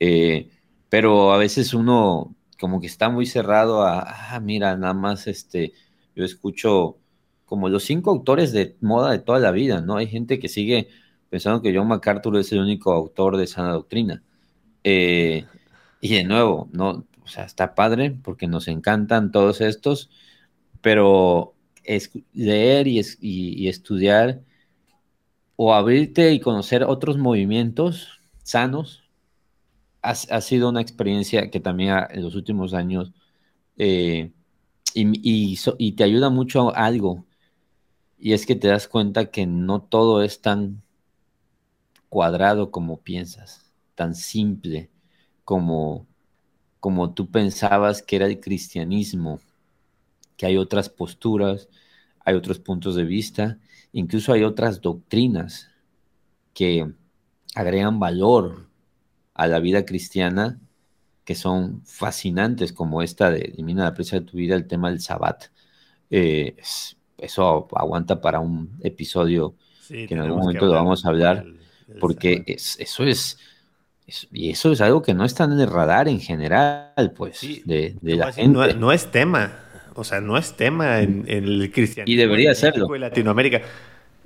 [0.00, 0.50] Eh,
[0.88, 5.72] pero a veces uno como que está muy cerrado a, ah, mira, nada más este,
[6.16, 6.98] yo escucho
[7.44, 9.96] como los cinco autores de moda de toda la vida, ¿no?
[9.96, 10.88] Hay gente que sigue
[11.30, 14.22] pensando que John MacArthur es el único autor de sana doctrina.
[14.90, 15.44] Eh,
[16.00, 20.08] y de nuevo, no, o sea, está padre porque nos encantan todos estos,
[20.80, 24.40] pero es leer y, estudiar
[25.56, 29.02] o abrirte y conocer otros movimientos sanos
[30.00, 33.12] ha, sido una experiencia que también en los últimos años
[33.76, 34.32] eh,
[34.94, 37.26] y, te ayuda mucho a algo.
[38.18, 40.82] Y es que te das cuenta que no todo es tan
[42.08, 43.67] cuadrado como piensas,
[43.98, 44.90] tan simple
[45.44, 46.06] como
[46.80, 49.40] como tú pensabas que era el cristianismo,
[50.36, 51.68] que hay otras posturas,
[52.24, 53.58] hay otros puntos de vista,
[53.92, 55.68] incluso hay otras doctrinas
[56.54, 56.92] que
[57.56, 58.68] agregan valor
[59.34, 60.60] a la vida cristiana
[61.24, 65.00] que son fascinantes, como esta de Elimina la presa de tu vida, el tema del
[65.00, 65.46] sabbat.
[66.10, 66.56] Eh,
[67.18, 69.56] eso aguanta para un episodio
[69.88, 71.44] que en algún momento lo vamos a hablar,
[72.00, 73.38] porque eso es
[74.32, 78.32] y eso es algo que no está en el radar en general, pues, de, la
[78.32, 78.74] gente.
[78.74, 79.52] No, es tema,
[79.94, 82.14] o sea, no es tema en, el cristianismo.
[82.14, 82.94] Y debería serlo.
[82.94, 83.60] En Latinoamérica.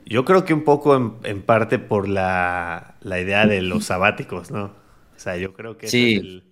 [0.05, 4.64] Yo creo que un poco en, parte por la, idea de los sabáticos, ¿no?
[4.64, 6.42] O sea, yo creo que sí.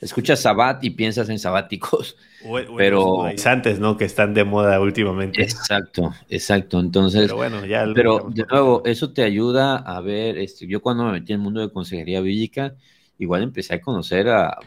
[0.00, 2.16] Escuchas sabat y piensas en sabáticos.
[2.46, 3.96] O, pero antes, ¿no?
[3.96, 5.42] Que están de moda últimamente.
[5.42, 6.78] Exacto, exacto.
[6.78, 11.04] Entonces, pero bueno, ya Pero de nuevo, eso te ayuda a ver, este, yo cuando
[11.04, 12.74] me metí en el mundo de consejería bíblica,
[13.16, 14.58] igual empecé a conocer a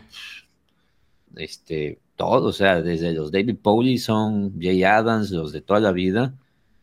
[1.36, 6.34] este todo, o sea, desde los David Paulison, Jay Adams, los de toda la vida,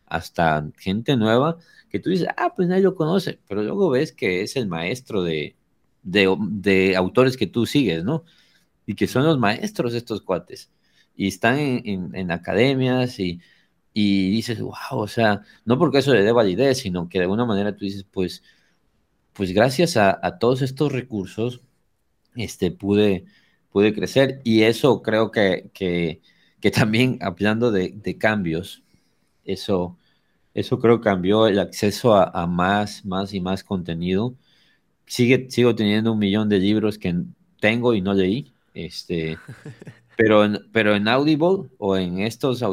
[0.05, 1.57] hasta gente nueva
[1.89, 5.23] que tú dices, ah, pues nadie lo conoce, pero luego ves que es el maestro
[5.23, 5.57] de,
[6.05, 8.23] de, autores que tú sigues, ¿no?
[8.85, 10.71] Y que son los maestros estos cuates.
[11.15, 13.41] Y están en, academias y,
[13.93, 17.75] dices, wow, o sea, no porque eso le dé validez, sino que de alguna manera
[17.75, 18.43] tú dices, pues,
[19.33, 21.61] pues gracias a, todos estos recursos,
[22.35, 23.25] este, pude,
[23.71, 24.41] pude crecer.
[24.43, 26.21] Y eso creo que, que,
[26.71, 28.83] también, hablando de, cambios,
[29.45, 29.97] eso,
[30.53, 34.35] eso creo cambió el acceso a, a, más, más y más contenido
[35.05, 37.15] sigo teniendo un millón de libros que
[37.59, 38.53] tengo y no leí.
[38.73, 39.37] Este,
[40.17, 42.63] pero, en, pero en Audible o en estos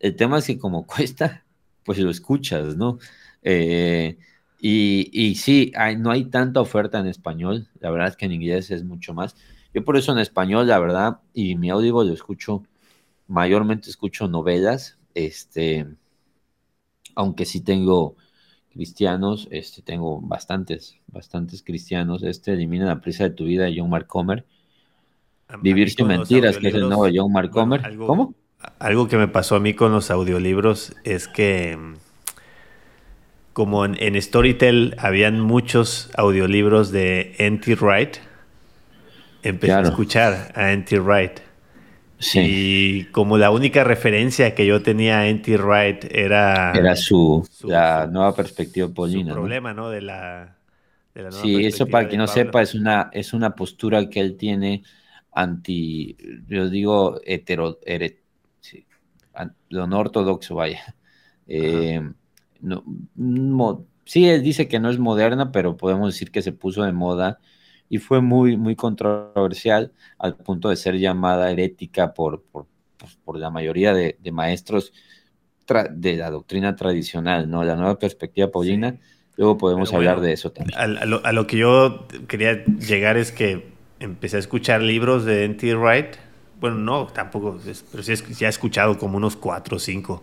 [0.00, 1.44] el tema es que como cuesta,
[1.84, 2.98] pues lo escuchas, ¿no?
[3.42, 4.18] Eh,
[4.60, 8.32] y, y, sí, hay, no hay tanta oferta en español, la verdad es que en
[8.32, 9.36] inglés es mucho más.
[9.72, 12.64] Yo por eso en español, la verdad, y mi Audible lo escucho,
[13.28, 15.86] mayormente escucho novelas, este,
[17.14, 18.16] aunque sí tengo
[18.72, 22.22] cristianos, este, tengo bastantes, bastantes cristianos.
[22.22, 24.44] Este elimina la prisa de tu vida de John Mark Comer.
[25.62, 27.96] Vivir sin mentiras, que es el nuevo John Mark Comer.
[27.96, 28.34] ¿Cómo?
[28.78, 31.76] Algo que me pasó a mí con los audiolibros es que
[33.52, 37.74] como en, Storytel habían muchos audiolibros de N.T.
[37.76, 38.16] Wright,
[39.42, 40.98] empecé a escuchar a N.T.
[41.00, 41.40] Wright.
[42.34, 45.56] Y como la única referencia que yo tenía a N.T.
[45.56, 46.72] Wright era...
[46.72, 49.30] Era su, la nueva perspectiva polina.
[49.32, 49.88] Su problema, ¿no?
[49.88, 50.58] De la,
[51.30, 54.84] Sí, eso para quien no sepa es una, es una postura que él tiene
[55.32, 56.16] anti,
[56.46, 57.78] yo digo, hetero,
[59.68, 60.96] lo no ortodoxo, vaya.
[61.46, 62.00] Eh,
[62.60, 66.92] no, sí, él dice que no es moderna, pero podemos decir que se puso de
[66.92, 67.40] moda
[67.90, 72.66] y fue muy, muy controversial al punto de ser llamada herética por, por,
[72.96, 74.92] pues, la mayoría de, maestros
[75.90, 77.62] de la doctrina tradicional, ¿no?
[77.62, 78.96] La nueva perspectiva paulina,
[79.36, 80.78] luego podemos hablar de eso también.
[80.78, 83.68] A, lo, a, lo, que yo quería llegar es que
[83.98, 85.74] empecé a escuchar libros de N.T.
[85.76, 86.16] Wright,
[86.60, 87.58] bueno, no, tampoco,
[87.90, 90.22] pero sí, ya he escuchado como unos cuatro o cinco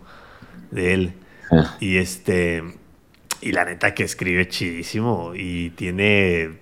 [0.72, 1.13] de él.
[1.51, 1.78] Ah.
[1.80, 2.63] Y este,
[3.41, 6.59] y la neta que escribe chidísimo y tiene,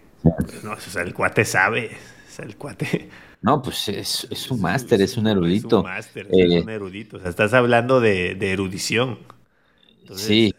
[0.63, 1.91] no, o sea, el cuate sabe,
[2.27, 3.09] o sea, el cuate...
[3.41, 5.79] No, pues es, es un máster, es un erudito.
[5.79, 7.17] Es un máster, es un eh, erudito.
[7.17, 9.19] O sea, estás hablando de, de erudición.
[10.15, 10.53] sí.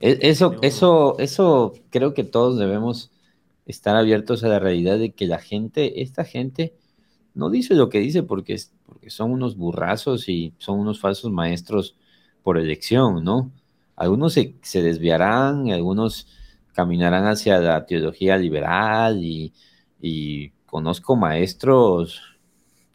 [0.00, 3.10] E, eso, eso, eso creo que todos debemos
[3.66, 6.74] estar abiertos a la realidad de que la gente, esta gente,
[7.34, 11.96] no dice lo que dice porque, porque son unos burrazos y son unos falsos maestros
[12.42, 13.50] por elección, ¿no?
[13.96, 16.28] Algunos se, desviarán, algunos
[16.74, 19.52] caminarán hacia la teología liberal y,
[20.66, 22.20] conozco maestros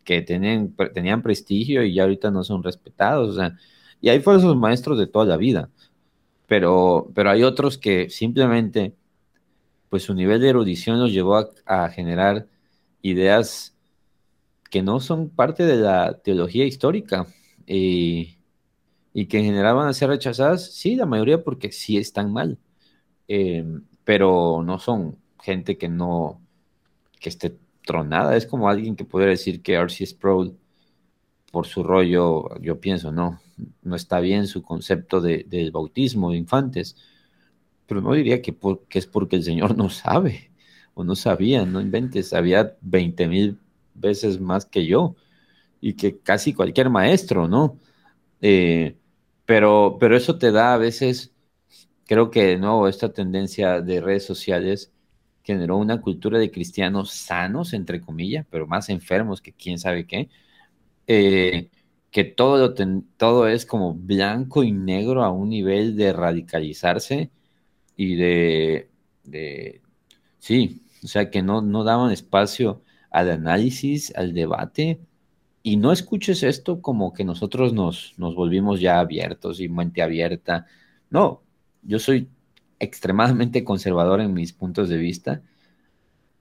[0.04, 3.58] que tenían, tenían prestigio y ya ahorita no son respetados, o sea,
[4.02, 5.70] y hay falsos maestros de toda la vida,
[6.48, 8.96] pero, pero hay otros que simplemente,
[9.90, 12.48] pues su nivel de erudición los llevó a, generar
[13.02, 13.76] ideas
[14.70, 17.28] que no son parte de la teología histórica
[17.66, 18.38] y,
[19.14, 22.58] que en general van a ser rechazadas, sí, la mayoría porque sí están mal,
[23.30, 23.66] eh,
[24.04, 26.42] pero no son gente que no,
[27.20, 30.06] que esté tronada, es como alguien que pudiera decir que R.C.
[30.06, 30.58] Sproul,
[31.52, 33.40] por su rollo, yo pienso, no,
[33.84, 36.96] no está bien su concepto de, del bautismo de infantes,
[37.88, 38.56] pero no diría que,
[38.90, 40.52] que es porque el Señor no sabe
[40.94, 43.60] o no sabía, no inventes, había 20 mil
[43.96, 45.16] veces más que yo
[45.82, 47.80] y que casi cualquier maestro, ¿no?
[48.42, 48.98] Eh,
[49.46, 51.34] pero, pero eso te da a veces,
[52.10, 54.92] creo que de nuevo esta tendencia de redes sociales
[55.44, 60.28] generó una cultura de cristianos sanos, entre comillas, pero más enfermos que quién sabe qué,
[61.08, 61.70] eh,
[62.12, 62.74] que todo,
[63.18, 67.32] todo es como blanco y negro a un nivel de radicalizarse
[67.98, 68.90] y de,
[69.24, 69.82] de
[70.40, 75.00] sí, o sea, que no, no daban espacio al análisis, al debate,
[75.64, 80.68] y no escuches esto como que nosotros nos, nos volvimos ya abiertos y mente abierta.
[81.12, 81.44] No,
[81.82, 82.30] yo soy
[82.80, 85.42] extremadamente conservador en mis puntos de vista.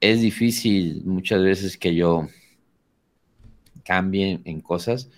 [0.01, 2.29] Es difícil muchas veces que yo
[3.85, 5.11] cambie en cosas,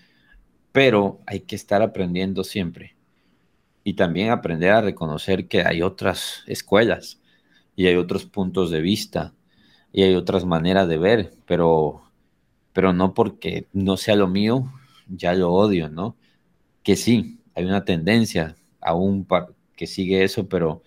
[0.72, 2.94] pero hay que estar aprendiendo siempre.
[3.84, 7.20] Y también aprender a reconocer que hay otras escuelas
[7.76, 9.34] y hay otros puntos de vista
[9.92, 12.02] y hay otras maneras de ver, pero,
[12.72, 14.72] pero no porque no sea lo mío,
[15.08, 16.16] ya lo odio, ¿no?
[16.82, 19.26] Que sí, hay una tendencia aún
[19.80, 20.82] que sigue eso, pero,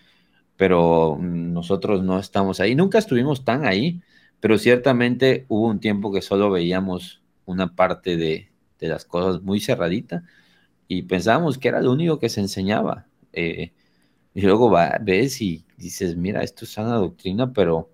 [0.56, 2.76] pero nosotros no estamos ahí.
[2.76, 4.04] Nunca estuvimos tan ahí,
[4.40, 10.26] pero ciertamente hubo un tiempo que solo veíamos una parte de, las cosas muy cerradita
[10.90, 13.08] y pensábamos que era lo único que se enseñaba.
[13.32, 13.72] Eh,
[14.36, 17.90] y luego va, ves y dices, mira, esto es sana doctrina, pero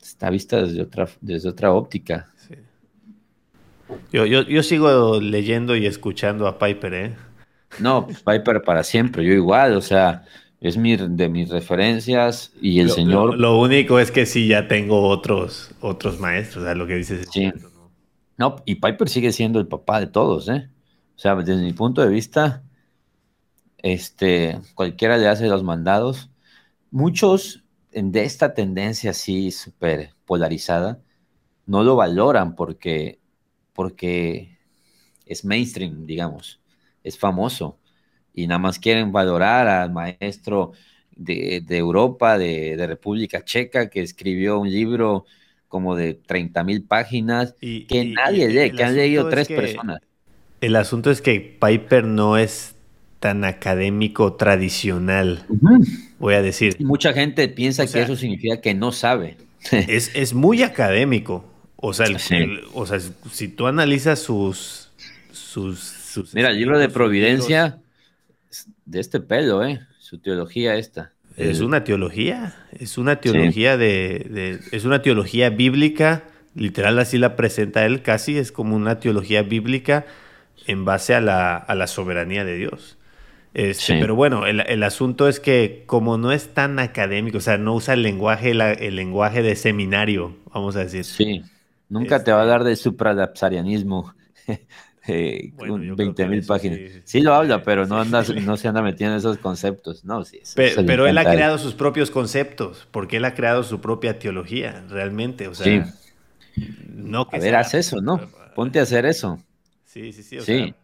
[0.00, 2.32] está vista desde otra, desde otra óptica.
[4.12, 7.16] Yo, yo, yo, sigo leyendo y escuchando a Piper, ¿eh?
[7.78, 10.24] No, pues Piper para siempre, yo igual, o sea,
[10.60, 13.38] es mi, de mis referencias y el señor...
[13.38, 17.28] Lo, único es que sí ya tengo otros, otros maestros, o sea, lo que dices
[17.32, 17.52] sí.
[18.38, 18.56] ¿no?
[18.64, 20.68] y Piper sigue siendo el papá de todos, ¿eh?
[21.16, 22.62] O sea, desde mi punto de vista,
[23.78, 26.30] este, cualquiera le hace los mandados.
[26.90, 31.00] Muchos de esta tendencia así súper polarizada,
[31.64, 33.18] no lo valoran porque,
[33.72, 34.58] porque
[35.24, 36.60] es mainstream, digamos,
[37.06, 37.78] es famoso
[38.34, 40.72] y nada más quieren valorar al maestro
[41.16, 45.24] de, Europa, de, República Checa, que escribió un libro
[45.68, 50.00] como de 30 mil páginas que nadie lee, que han leído tres personas.
[50.60, 52.74] El asunto es que Piper no es
[53.20, 55.44] tan académico tradicional,
[56.18, 56.76] voy a decir.
[56.80, 59.38] mucha gente piensa que eso significa que no sabe.
[59.72, 61.44] es, es muy académico.
[61.76, 62.06] O sea,
[62.74, 63.00] o sea,
[63.30, 64.90] si tú analizas sus...
[65.30, 65.95] sus,
[66.34, 67.78] Mira, el libro de Providencia,
[68.84, 69.80] de este pelo, ¿eh?
[69.98, 71.12] Su teología esta.
[71.36, 77.84] Es una teología, es una teología de, es una teología bíblica, literal así la presenta
[77.84, 80.06] él casi, es como una teología bíblica
[80.66, 82.96] en base a la, a la soberanía de Dios.
[83.52, 87.74] Este, Pero bueno, el, asunto es que como no es tan académico, o sea, no
[87.74, 91.04] usa el lenguaje, el lenguaje de seminario, vamos a decir.
[91.04, 91.42] Sí,
[91.88, 94.14] nunca te va a hablar de supradapsarianismo.
[95.08, 96.80] eh, 20 mil páginas.
[97.04, 100.04] Sí, lo habla, pero no, anda, no se anda metiendo en esos conceptos.
[100.04, 104.18] No, sí, pero, él ha creado sus propios conceptos, porque él ha creado su propia
[104.18, 105.48] teología, realmente.
[105.48, 105.92] O sea,
[106.88, 108.20] no que a ver, haz eso, ¿no?
[108.54, 109.38] Ponte a hacer eso.
[109.84, 110.40] Sí, sí, sí.
[110.40, 110.74] sí.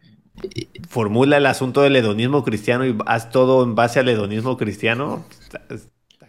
[0.89, 5.25] formula el asunto del hedonismo cristiano y haz todo en base al hedonismo cristiano.
[5.41, 5.61] Está,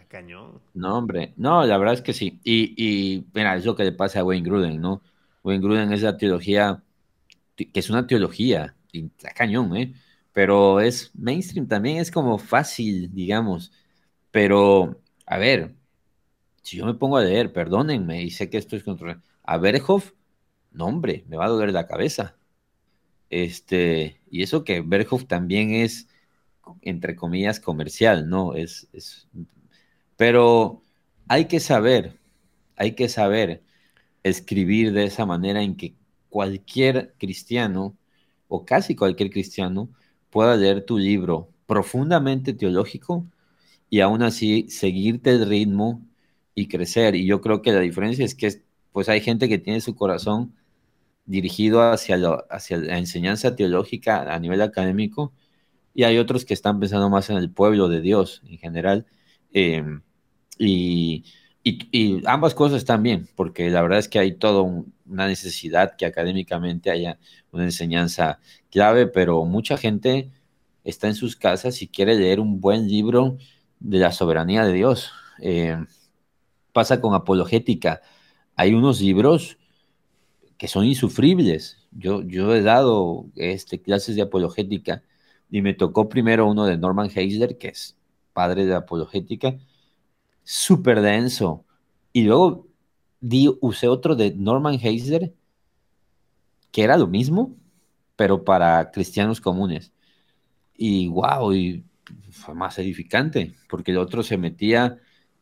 [0.08, 0.60] cañón.
[0.74, 1.32] No, hombre.
[1.36, 2.40] No, la verdad es que sí.
[2.44, 5.02] Y, y mira, es lo que le pasa a Wayne Gruden, ¿no?
[5.42, 6.83] Wayne Gruden es la teología
[7.56, 9.94] que es una teología, está cañón, ¿eh?
[10.32, 13.72] Pero es mainstream también, es como fácil, digamos.
[14.30, 15.74] Pero, a ver,
[16.62, 20.12] si yo me pongo a leer, perdónenme, y sé que esto es controlado, a Berhoff,
[20.72, 22.36] no, hombre, me va a doler la cabeza.
[23.30, 26.08] Este, y eso que Berhoff también es,
[26.82, 28.54] entre comillas, comercial, ¿no?
[28.54, 29.28] Es, es,
[30.16, 30.82] pero
[31.28, 32.18] hay que saber,
[32.76, 33.62] hay que saber
[34.24, 35.96] escribir de esa manera en que
[36.34, 37.96] cualquier cristiano,
[38.48, 39.88] o casi cualquier cristiano,
[40.30, 43.24] pueda leer tu libro profundamente teológico
[43.88, 46.04] y aún así seguirte el ritmo
[46.56, 47.14] y crecer.
[47.14, 50.56] Y yo creo que la diferencia es que pues hay gente que tiene su corazón
[51.24, 52.16] dirigido hacia,
[52.50, 55.32] hacia la enseñanza teológica a nivel académico
[55.94, 59.06] y hay otros que están pensando más en el pueblo de Dios en general.
[59.52, 60.02] Em,
[60.58, 61.24] y,
[61.62, 64.62] y, ambas cosas están bien, porque la verdad es que hay toda
[65.06, 67.18] una necesidad que académicamente haya
[67.52, 68.40] una enseñanza
[68.70, 70.30] clave, pero mucha gente
[70.84, 73.38] está en sus casas y quiere leer un buen libro
[73.80, 75.10] de la soberanía de Dios.
[75.40, 75.76] Eh,
[76.72, 78.02] pasa con apologética.
[78.56, 79.58] Hay unos libros
[80.58, 81.78] que son insufribles.
[81.92, 85.02] Yo, yo he dado este, clases de apologética
[85.50, 87.96] y me tocó primero uno de Norman Heisler, que es
[88.32, 89.56] padre de apologética,
[90.42, 91.64] súper denso.
[92.12, 92.66] Y luego
[93.24, 95.32] di, usé otro de Norman Heisler,
[96.70, 97.56] que era lo mismo,
[98.16, 99.92] pero para cristianos comunes.
[100.76, 101.84] Y wow, y
[102.30, 104.98] fue más edificante, porque el otro se metía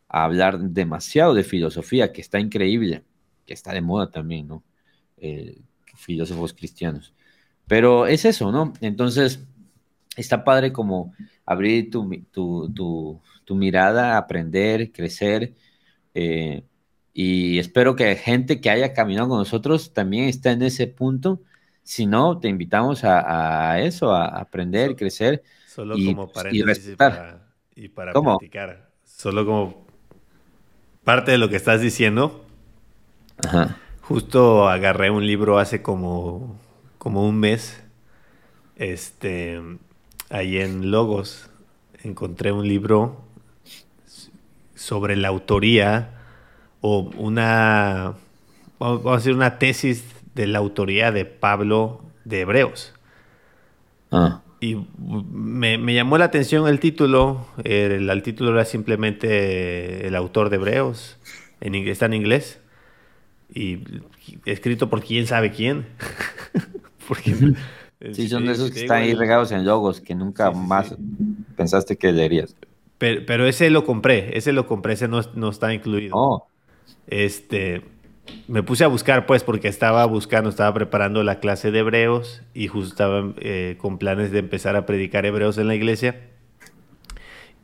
[0.08, 3.02] a hablar demasiado de filosofía, que está increíble,
[3.46, 4.62] que está de moda también, ¿no?
[5.16, 5.60] Eh,
[5.96, 7.12] filósofos cristianos.
[7.66, 8.72] Pero es eso, ¿no?
[8.80, 9.44] Entonces,
[10.16, 11.14] está padre como
[11.44, 15.54] abrir tu, tu, tu mirada, aprender, crecer.
[16.14, 16.62] Eh,
[17.14, 21.40] y espero que gente que haya caminado con nosotros también esté en ese punto.
[21.82, 25.42] Si no, te invitamos a, eso, a aprender, crecer.
[25.66, 28.90] Solo y, como paréntesis para, y para practicar.
[29.04, 29.86] Solo como
[31.04, 32.44] parte de lo que estás diciendo.
[34.00, 36.58] Justo agarré un libro hace como,
[36.98, 37.82] como un mes.
[38.76, 39.60] Este,
[40.30, 41.50] ahí en Logos
[42.02, 43.22] encontré un libro
[44.74, 46.21] sobre la autoría
[46.82, 48.14] o una,
[48.78, 50.04] vamos a decir, una tesis
[50.34, 52.92] de la autoría de Pablo de Hebreos.
[54.10, 54.42] Ah.
[54.60, 57.46] Y me, llamó la atención el título.
[57.64, 61.16] El, título era simplemente el autor de Hebreos.
[61.60, 62.60] En, está en inglés.
[63.52, 63.80] Y
[64.44, 65.86] escrito por quién sabe quién.
[67.08, 67.34] Porque,
[68.12, 70.94] sí, son de esos que están ahí regados en logos que nunca más
[71.56, 72.54] pensaste que leerías.
[72.98, 76.14] Pero, ese lo compré, ese lo compré, ese no, está incluido.
[76.16, 76.46] Oh.
[77.06, 77.82] Este,
[78.48, 82.68] me puse a buscar, pues, porque estaba buscando, estaba preparando la clase de hebreos y
[82.68, 86.20] justo estaba eh, con planes de empezar a predicar hebreos en la iglesia.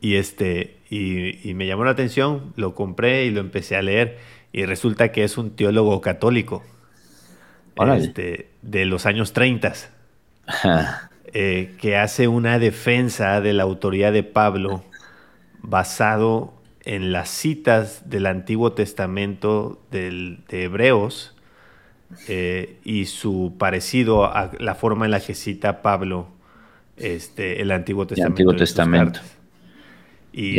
[0.01, 4.17] Y, este, y, me llamó la atención, lo compré y lo empecé a leer.
[4.51, 6.63] Y resulta que es un teólogo católico
[7.97, 9.73] este, de los años 30,
[11.33, 14.83] eh, que hace una defensa de la autoridad de Pablo
[15.61, 21.35] basado en las citas del Antiguo Testamento de Hebreos
[22.27, 26.27] eh, y su parecido a la forma en la que cita Pablo
[26.97, 28.31] este, el Antiguo Testamento.
[28.31, 29.19] Antiguo Testamento.
[30.33, 30.57] Y,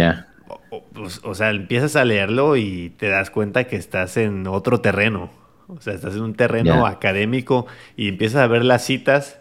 [0.93, 5.31] pues, o, sea, empiezas a leerlo y te das cuenta que estás en otro terreno.
[5.67, 7.67] O sea, estás en un terreno académico
[7.97, 9.40] y empiezas a ver las citas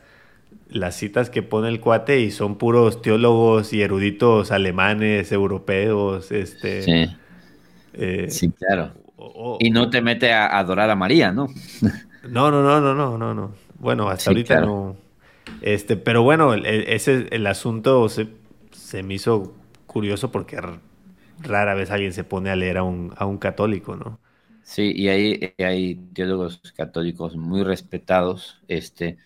[0.70, 6.84] las citas que pone el cuate y son puros teólogos y eruditos alemanes, europeos, este...
[6.84, 7.16] Sí,
[7.94, 8.94] eh, sí claro.
[9.60, 11.48] y no te mete a adorar a María, ¿no?
[12.30, 13.52] no, no, no, no, no, no, no.
[13.80, 14.96] Bueno, hasta ahorita no.
[15.62, 18.28] Este, pero bueno, el, ese el asunto se,
[18.72, 19.56] se, me hizo
[19.88, 20.62] curioso porque
[21.40, 24.20] rara vez alguien se pone a leer a un, a un católico, ¿no?
[24.62, 29.18] Sí, y hay, hay teólogos católicos muy respetados, este,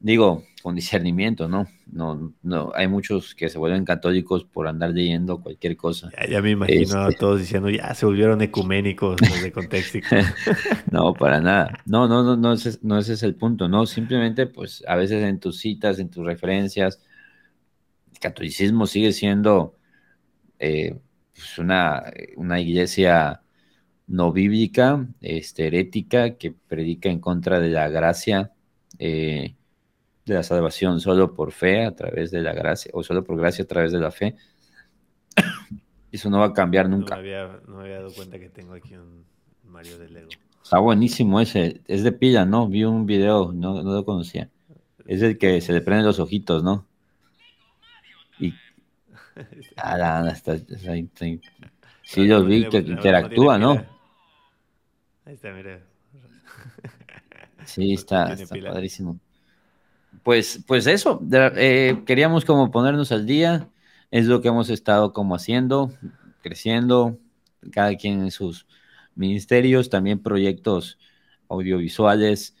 [0.00, 1.66] digo, con discernimiento, ¿no?
[1.86, 6.10] No, no, hay muchos que se vuelven católicos por andar leyendo cualquier cosa.
[6.28, 9.98] Ya, me imagino a este todos diciendo, ya se volvieron ecuménicos de contexto.
[10.90, 11.78] no, para nada.
[11.86, 13.86] No, no, no, no ese, no ese es el punto, ¿no?
[13.86, 17.00] Simplemente, pues, a veces en tus citas, en tus referencias,
[18.12, 19.74] el catolicismo sigue siendo
[20.58, 21.00] eh,
[21.32, 23.40] pues una, una iglesia
[24.06, 28.52] no bíblica, este, herética, que predica en contra de la gracia,
[28.98, 29.54] eh,
[30.28, 33.64] de la salvación solo por fe, a través de la gracia, o solo por gracia
[33.64, 34.36] a través de la fe.
[36.12, 37.16] Eso no va a cambiar nunca.
[37.16, 39.24] No me había, no había dado cuenta que tengo aquí un
[39.64, 40.28] Mario de Lego.
[40.62, 41.80] Está buenísimo ese.
[41.86, 42.68] Es de pila, ¿no?
[42.68, 44.50] Vi un video, no, no lo conocía.
[45.06, 46.86] Es el que se le prenden los ojitos, ¿no?
[48.38, 48.54] Y.
[49.76, 51.24] Ah, está, está, está,
[52.02, 53.74] sí, los vi que interactúa, ¿no?
[55.24, 55.84] Ahí está, mire.
[57.64, 59.20] Sí, está, está padrísimo.
[60.28, 63.70] Pues, pues eso, eh, queríamos como ponernos al día,
[64.10, 65.90] es lo que hemos estado como haciendo,
[66.42, 67.18] creciendo,
[67.72, 68.66] cada quien en sus
[69.14, 70.98] ministerios, también proyectos
[71.48, 72.54] audiovisuales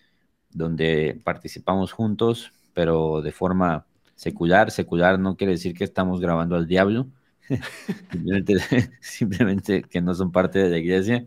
[0.48, 4.70] donde participamos juntos, pero de forma secular.
[4.70, 7.08] Secular no quiere decir que estamos grabando al diablo,
[9.02, 11.26] simplemente, que no son parte de la iglesia.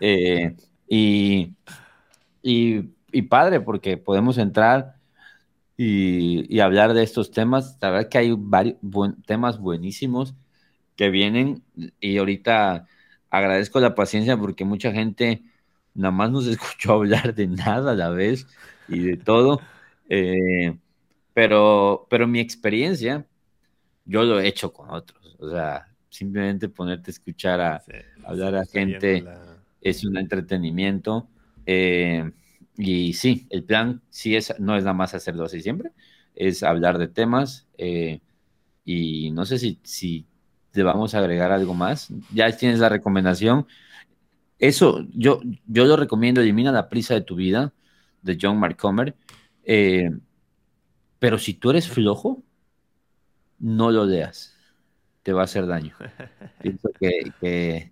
[0.00, 0.54] Eh,
[0.86, 1.54] y,
[2.42, 4.97] y, padre, porque podemos entrar
[5.80, 7.78] y, hablar de estos temas.
[7.80, 8.76] La verdad que hay varios
[9.24, 10.34] temas buenísimos
[10.96, 11.62] que vienen
[12.00, 12.86] y ahorita
[13.30, 15.42] agradezco la paciencia porque mucha gente
[15.94, 18.46] nada más nos escuchó hablar de nada a la vez
[18.88, 19.60] y de todo.
[20.08, 20.76] Eh,
[21.32, 23.24] pero, pero mi experiencia,
[24.04, 25.36] yo lo he hecho con otros.
[25.38, 27.82] O sea, simplemente ponerte a escuchar a
[28.24, 29.24] hablar a gente
[29.80, 31.28] es un entretenimiento.
[31.64, 32.28] Eh,
[32.78, 35.90] y sí, el plan sí es, no es nada más hacerlo así siempre,
[36.36, 37.66] es hablar de temas.
[37.76, 38.20] Eh,
[38.84, 40.26] y no sé si, si
[40.70, 42.08] te vamos a agregar algo más.
[42.32, 43.66] Ya tienes la recomendación.
[44.60, 47.74] Eso, yo, yo lo recomiendo, elimina la prisa de tu vida,
[48.22, 49.16] de John Mark Comer.
[49.64, 50.10] Eh,
[51.18, 52.44] pero si tú eres flojo,
[53.58, 54.56] no lo leas.
[55.24, 55.96] Te va a hacer daño.
[56.62, 57.90] Pienso que,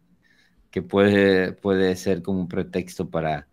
[0.70, 3.48] que puede, puede ser como un pretexto para,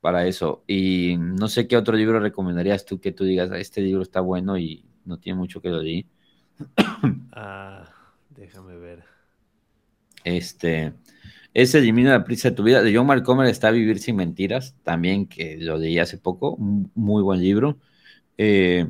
[0.00, 0.64] para eso.
[0.66, 4.58] Y no sé qué otro libro recomendarías tú que tú digas, este libro está bueno
[4.58, 6.06] y no tiene mucho que lo di.
[7.32, 7.88] Ah,
[8.30, 9.04] déjame ver.
[10.24, 10.92] Este,
[11.54, 14.74] ese Elimina la prisa de tu vida, de John Mark Comer está Vivir sin mentiras,
[14.82, 17.78] también que lo leí hace poco, muy buen libro.
[18.36, 18.88] Eh,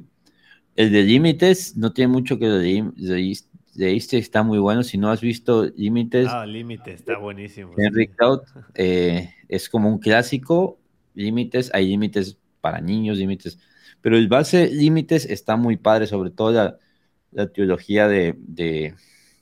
[0.77, 2.83] el de Límites, no tiene mucho que lo leí,
[3.75, 4.83] leíste, está muy bueno.
[4.83, 6.29] Si no has visto Límites.
[6.31, 7.73] Ah, Límites, está buenísimo.
[7.77, 8.41] Henry Cloud
[8.75, 10.79] eh, es como un clásico.
[11.19, 13.59] Límites, hay límites para niños, límites.
[14.01, 16.79] Pero el base Límites está muy padre, sobre todo
[17.33, 18.95] la, teología de,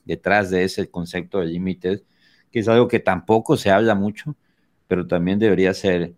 [0.05, 2.03] detrás de ese concepto de límites,
[2.51, 4.35] que es algo que tampoco se habla mucho,
[4.87, 6.13] pero también debería ser,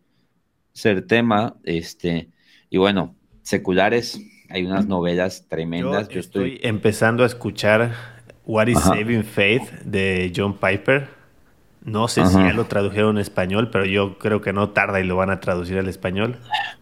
[0.74, 1.58] ser tema.
[1.64, 2.30] Este,
[2.70, 6.08] y bueno, seculares, hay unas novelas tremendas.
[6.10, 6.60] Yo, estoy...
[6.64, 7.94] empezando a escuchar
[8.46, 11.19] What is Saving Faith de John Piper.
[11.90, 15.04] No sé si ya lo tradujeron en español, pero yo creo que no tarda y
[15.04, 16.38] lo van a traducir al español.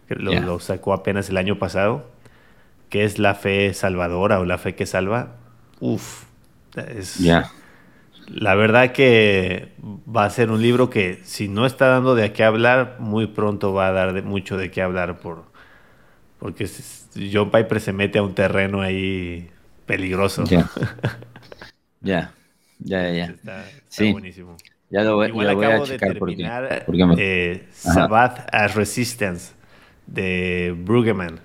[0.08, 2.06] Lo, sacó apenas el año pasado.
[2.88, 5.36] Que es la fe salvadora o la fe que salva.
[5.80, 6.24] Uf.
[6.76, 7.20] Es,
[8.28, 12.44] La verdad que va a ser un libro que si no está dando de qué
[12.44, 15.44] hablar, muy pronto va a dar de, mucho de qué hablar por,
[16.38, 16.68] porque
[17.32, 19.50] John Piper se mete a un terreno ahí
[19.86, 20.44] peligroso.
[20.44, 20.70] Ya,
[22.00, 22.32] ya,
[22.80, 23.24] ya, ya.
[23.24, 24.12] Está, sí.
[24.12, 24.56] buenísimo.
[24.90, 26.86] Ya lo, voy, Igual acabo a checar de terminar
[27.18, 29.52] eh, Sabbath as Resistance
[30.06, 31.40] de Brueggemann.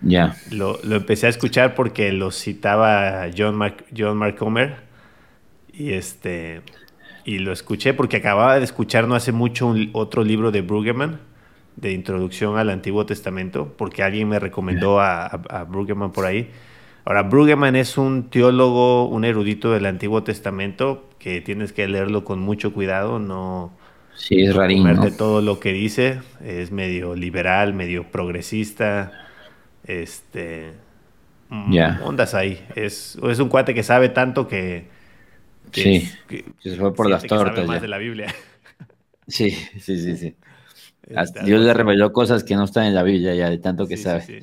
[0.00, 0.34] Ya.
[0.50, 4.78] Lo, lo, empecé a escuchar porque lo citaba John, Mark, John Marcomer
[5.72, 6.62] y este
[7.24, 11.20] y lo escuché porque acababa de escuchar no hace mucho un, otro libro de Brueggemann
[11.76, 16.50] de introducción al Antiguo Testamento, porque alguien me recomendó a, a, Brueggemann por ahí.
[17.04, 22.40] Ahora, Brueggemann es un teólogo, un erudito del Antiguo Testamento, que tienes que leerlo con
[22.40, 23.72] mucho cuidado, no...
[24.14, 29.10] Sí, es todo lo que dice, es medio liberal, medio progresista,
[29.84, 30.72] Este.
[31.48, 32.00] Mm, ya.
[32.04, 32.64] Ondas ahí.
[32.76, 34.86] Es, es un cuate que sabe tanto que.
[35.72, 36.08] sí,
[36.60, 37.54] se fue por las tortas.
[37.56, 38.34] Sabe más de la Biblia.
[39.28, 40.36] Sí, sí, sí, sí.
[41.44, 44.20] Dios le reveló cosas que no están en la Biblia ya, de tanto que sabe.
[44.22, 44.38] Sí,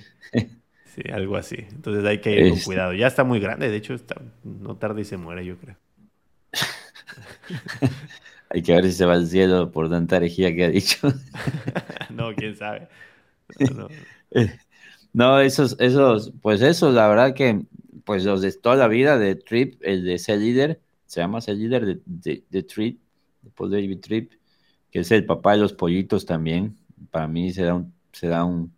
[1.13, 1.57] algo así.
[1.71, 2.93] Entonces hay que ir con este cuidado.
[2.93, 3.95] Ya está muy grande, de hecho,
[4.43, 5.75] no tarda y se muere, yo creo.
[8.49, 11.07] hay que ver si se va al cielo por tanta herejía que ha dicho.
[12.09, 12.87] no, quién sabe.
[15.11, 17.63] No, esos, esos, pues eso, la verdad que,
[18.05, 21.55] pues los de toda la vida de Trip, el de ser líder, se llama ser
[21.55, 23.01] líder de, de, Trip,
[23.41, 24.33] de Paul David Trip,
[24.91, 26.77] que es el papá de los pollitos también.
[27.09, 28.71] Para mí se da un, se da un,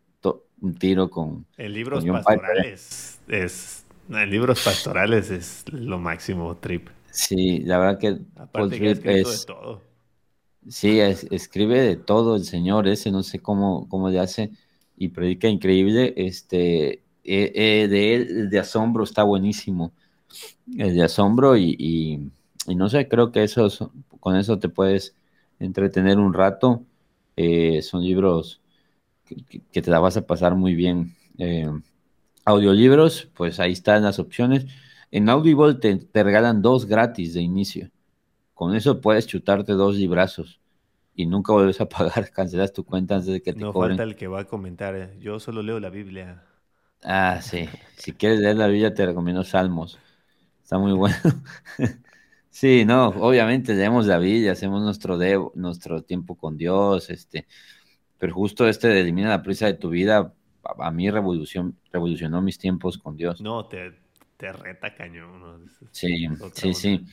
[0.62, 1.46] un tiro con.
[1.58, 3.86] En libros pastorales es.
[4.10, 6.90] En libros pastorales es lo máximo, Trip.
[7.12, 8.18] Sí, la verdad que
[8.52, 9.42] Paul Trip es.
[9.42, 9.82] De todo.
[10.68, 14.52] Sí, escribe de todo el señor ese, no sé cómo, cómo le hace
[14.96, 16.14] y predica increíble.
[16.16, 19.92] Este, eh, eh, de él, el de asombro está buenísimo.
[20.78, 21.76] El de asombro y,
[22.68, 25.16] y, no sé, creo que eso, con eso te puedes
[25.60, 26.84] entretener un rato.
[27.36, 28.61] Eh, son libros
[29.72, 31.16] que, te la vas a pasar muy bien.
[32.46, 34.66] audiolibros, pues ahí están las opciones.
[35.12, 37.90] En Audible te, te regalan dos gratis de inicio.
[38.54, 40.62] Con eso puedes chutarte dos librazos
[41.16, 43.92] y nunca vuelves a pagar, cancelas tu cuenta antes de que te no cobren.
[43.92, 46.44] falta el que va a comentar, eh, yo solo leo la Biblia.
[47.04, 47.68] Ah, sí.
[47.98, 50.00] Si quieres leer la Biblia te recomiendo Salmos.
[50.62, 51.16] Está muy bueno.
[52.50, 55.18] sí, no, obviamente leemos la Biblia, hacemos nuestro
[55.56, 57.48] nuestro tiempo con Dios, este,
[58.22, 60.32] pero justo este de elimina la prisa de tu vida,
[60.64, 63.42] a, mí revolución, revolucionó mis tiempos con Dios.
[63.42, 63.94] No, te,
[64.38, 65.72] te reta cañón.
[65.90, 67.04] Sí, sí, sí.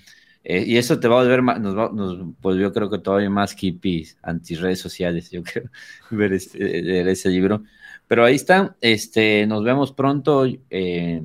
[0.45, 4.19] Eh, y eso te va a volver más, nos, volvió creo que todavía más hippies,
[4.21, 5.71] anti redes sociales, yo creo,
[6.11, 7.63] ver este, ese libro.
[8.07, 11.25] Pero ahí está, este, nos vemos pronto eh,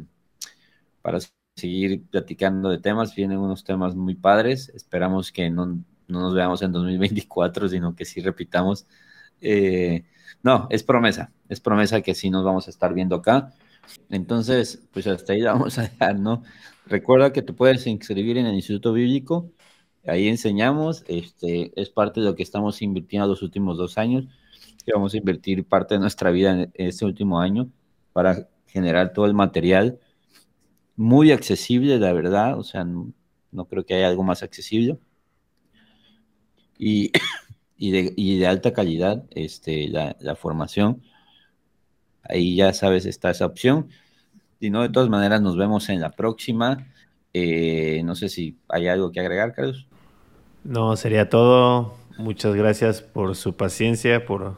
[1.01, 1.19] para
[1.57, 5.65] seguir platicando de temas, vienen unos temas muy padres, esperamos que no,
[6.07, 8.87] no nos veamos en 2024, sino que sí repitamos.
[9.43, 10.05] Eh,
[10.41, 13.53] no, es promesa, es promesa que sí nos vamos a estar viendo acá.
[14.09, 16.43] Entonces, pues hasta ahí vamos a dejar, ¿no?
[16.85, 19.51] Recuerda que te puedes inscribir en el Instituto Bíblico,
[20.05, 24.25] ahí enseñamos, este, es parte de lo que estamos invirtiendo los últimos dos años,
[24.85, 27.69] y vamos a invertir parte de nuestra vida en este último año
[28.13, 29.99] para generar todo el material
[30.95, 33.13] muy accesible, la verdad, o sea, no,
[33.69, 34.99] creo que haya algo más accesible.
[36.77, 37.11] Y,
[37.85, 41.01] y, de, alta calidad este, la, la formación.
[42.23, 43.89] Ahí ya sabes, está esa opción.
[44.61, 46.87] Si no, de todas maneras, nos vemos en la próxima.
[47.33, 49.85] Eh, no sé si hay algo que agregar, Carlos.
[50.63, 51.97] No, sería todo.
[52.17, 54.57] Muchas gracias por su paciencia, por,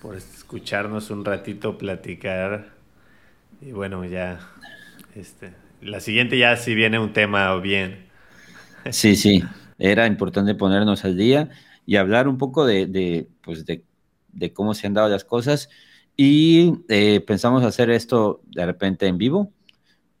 [0.00, 2.70] por escucharnos un ratito platicar.
[3.60, 4.40] Y bueno, ya,
[5.14, 8.06] este, la siguiente ya si viene un tema bien.
[8.90, 9.44] Sí, sí,
[9.78, 11.48] era importante ponernos al día
[11.86, 13.84] y hablar un poco de, de, pues de,
[14.32, 15.68] de cómo se han dado las cosas.
[16.16, 19.52] Y eh, pensamos hacer esto de repente en vivo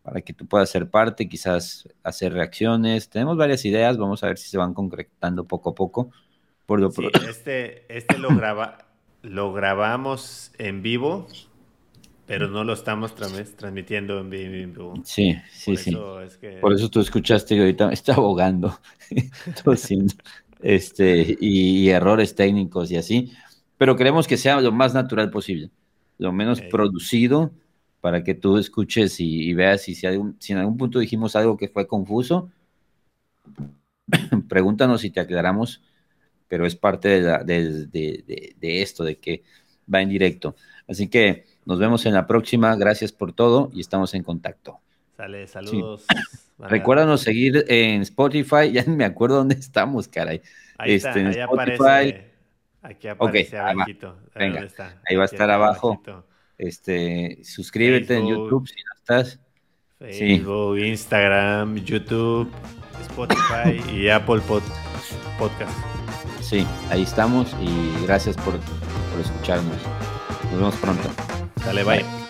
[0.02, 3.08] para que tú puedas ser parte, quizás hacer reacciones.
[3.08, 6.10] Tenemos varias ideas, vamos a ver si se van concretando poco a poco.
[6.66, 8.78] Por lo sí, este, este lo, graba,
[9.22, 11.28] lo grabamos en vivo,
[12.26, 14.94] pero no lo estamos transmitiendo en vivo.
[15.04, 15.96] Sí, sí, sí.
[16.60, 18.78] Por eso tú escuchaste que ahorita me está abogando,
[20.62, 23.32] este, y errores técnicos y así,
[23.78, 25.70] pero queremos que sea lo más natural posible
[26.22, 27.52] lo menos producido
[28.00, 31.86] para que tú escuches y, veas si, si, en algún punto dijimos algo que fue
[31.86, 32.50] confuso,
[34.48, 35.82] pregúntanos y te aclaramos,
[36.48, 39.42] pero es parte de, esto, de que
[39.92, 40.56] va en directo.
[40.88, 44.78] Así que nos vemos en la próxima, gracias por todo y estamos en contacto.
[45.16, 46.06] Sale, saludos.
[46.58, 50.42] Recuérdanos seguir en Spotify, ya me acuerdo dónde estamos, caray.
[50.78, 52.32] Ahí está, este, ahí Aparece
[52.82, 54.18] Aquí aparece abajito.
[54.34, 54.66] Venga,
[55.08, 56.02] ahí va a estar abajo.
[56.58, 59.40] Este, suscríbete en YouTube si no estás.
[59.98, 62.50] Facebook, Instagram, YouTube,
[63.02, 64.40] Spotify y Apple
[65.38, 65.78] Podcast.
[66.40, 69.78] Sí, ahí estamos y gracias por, por escucharnos.
[70.44, 71.08] Nos vemos pronto.
[71.64, 72.21] Dale, bye.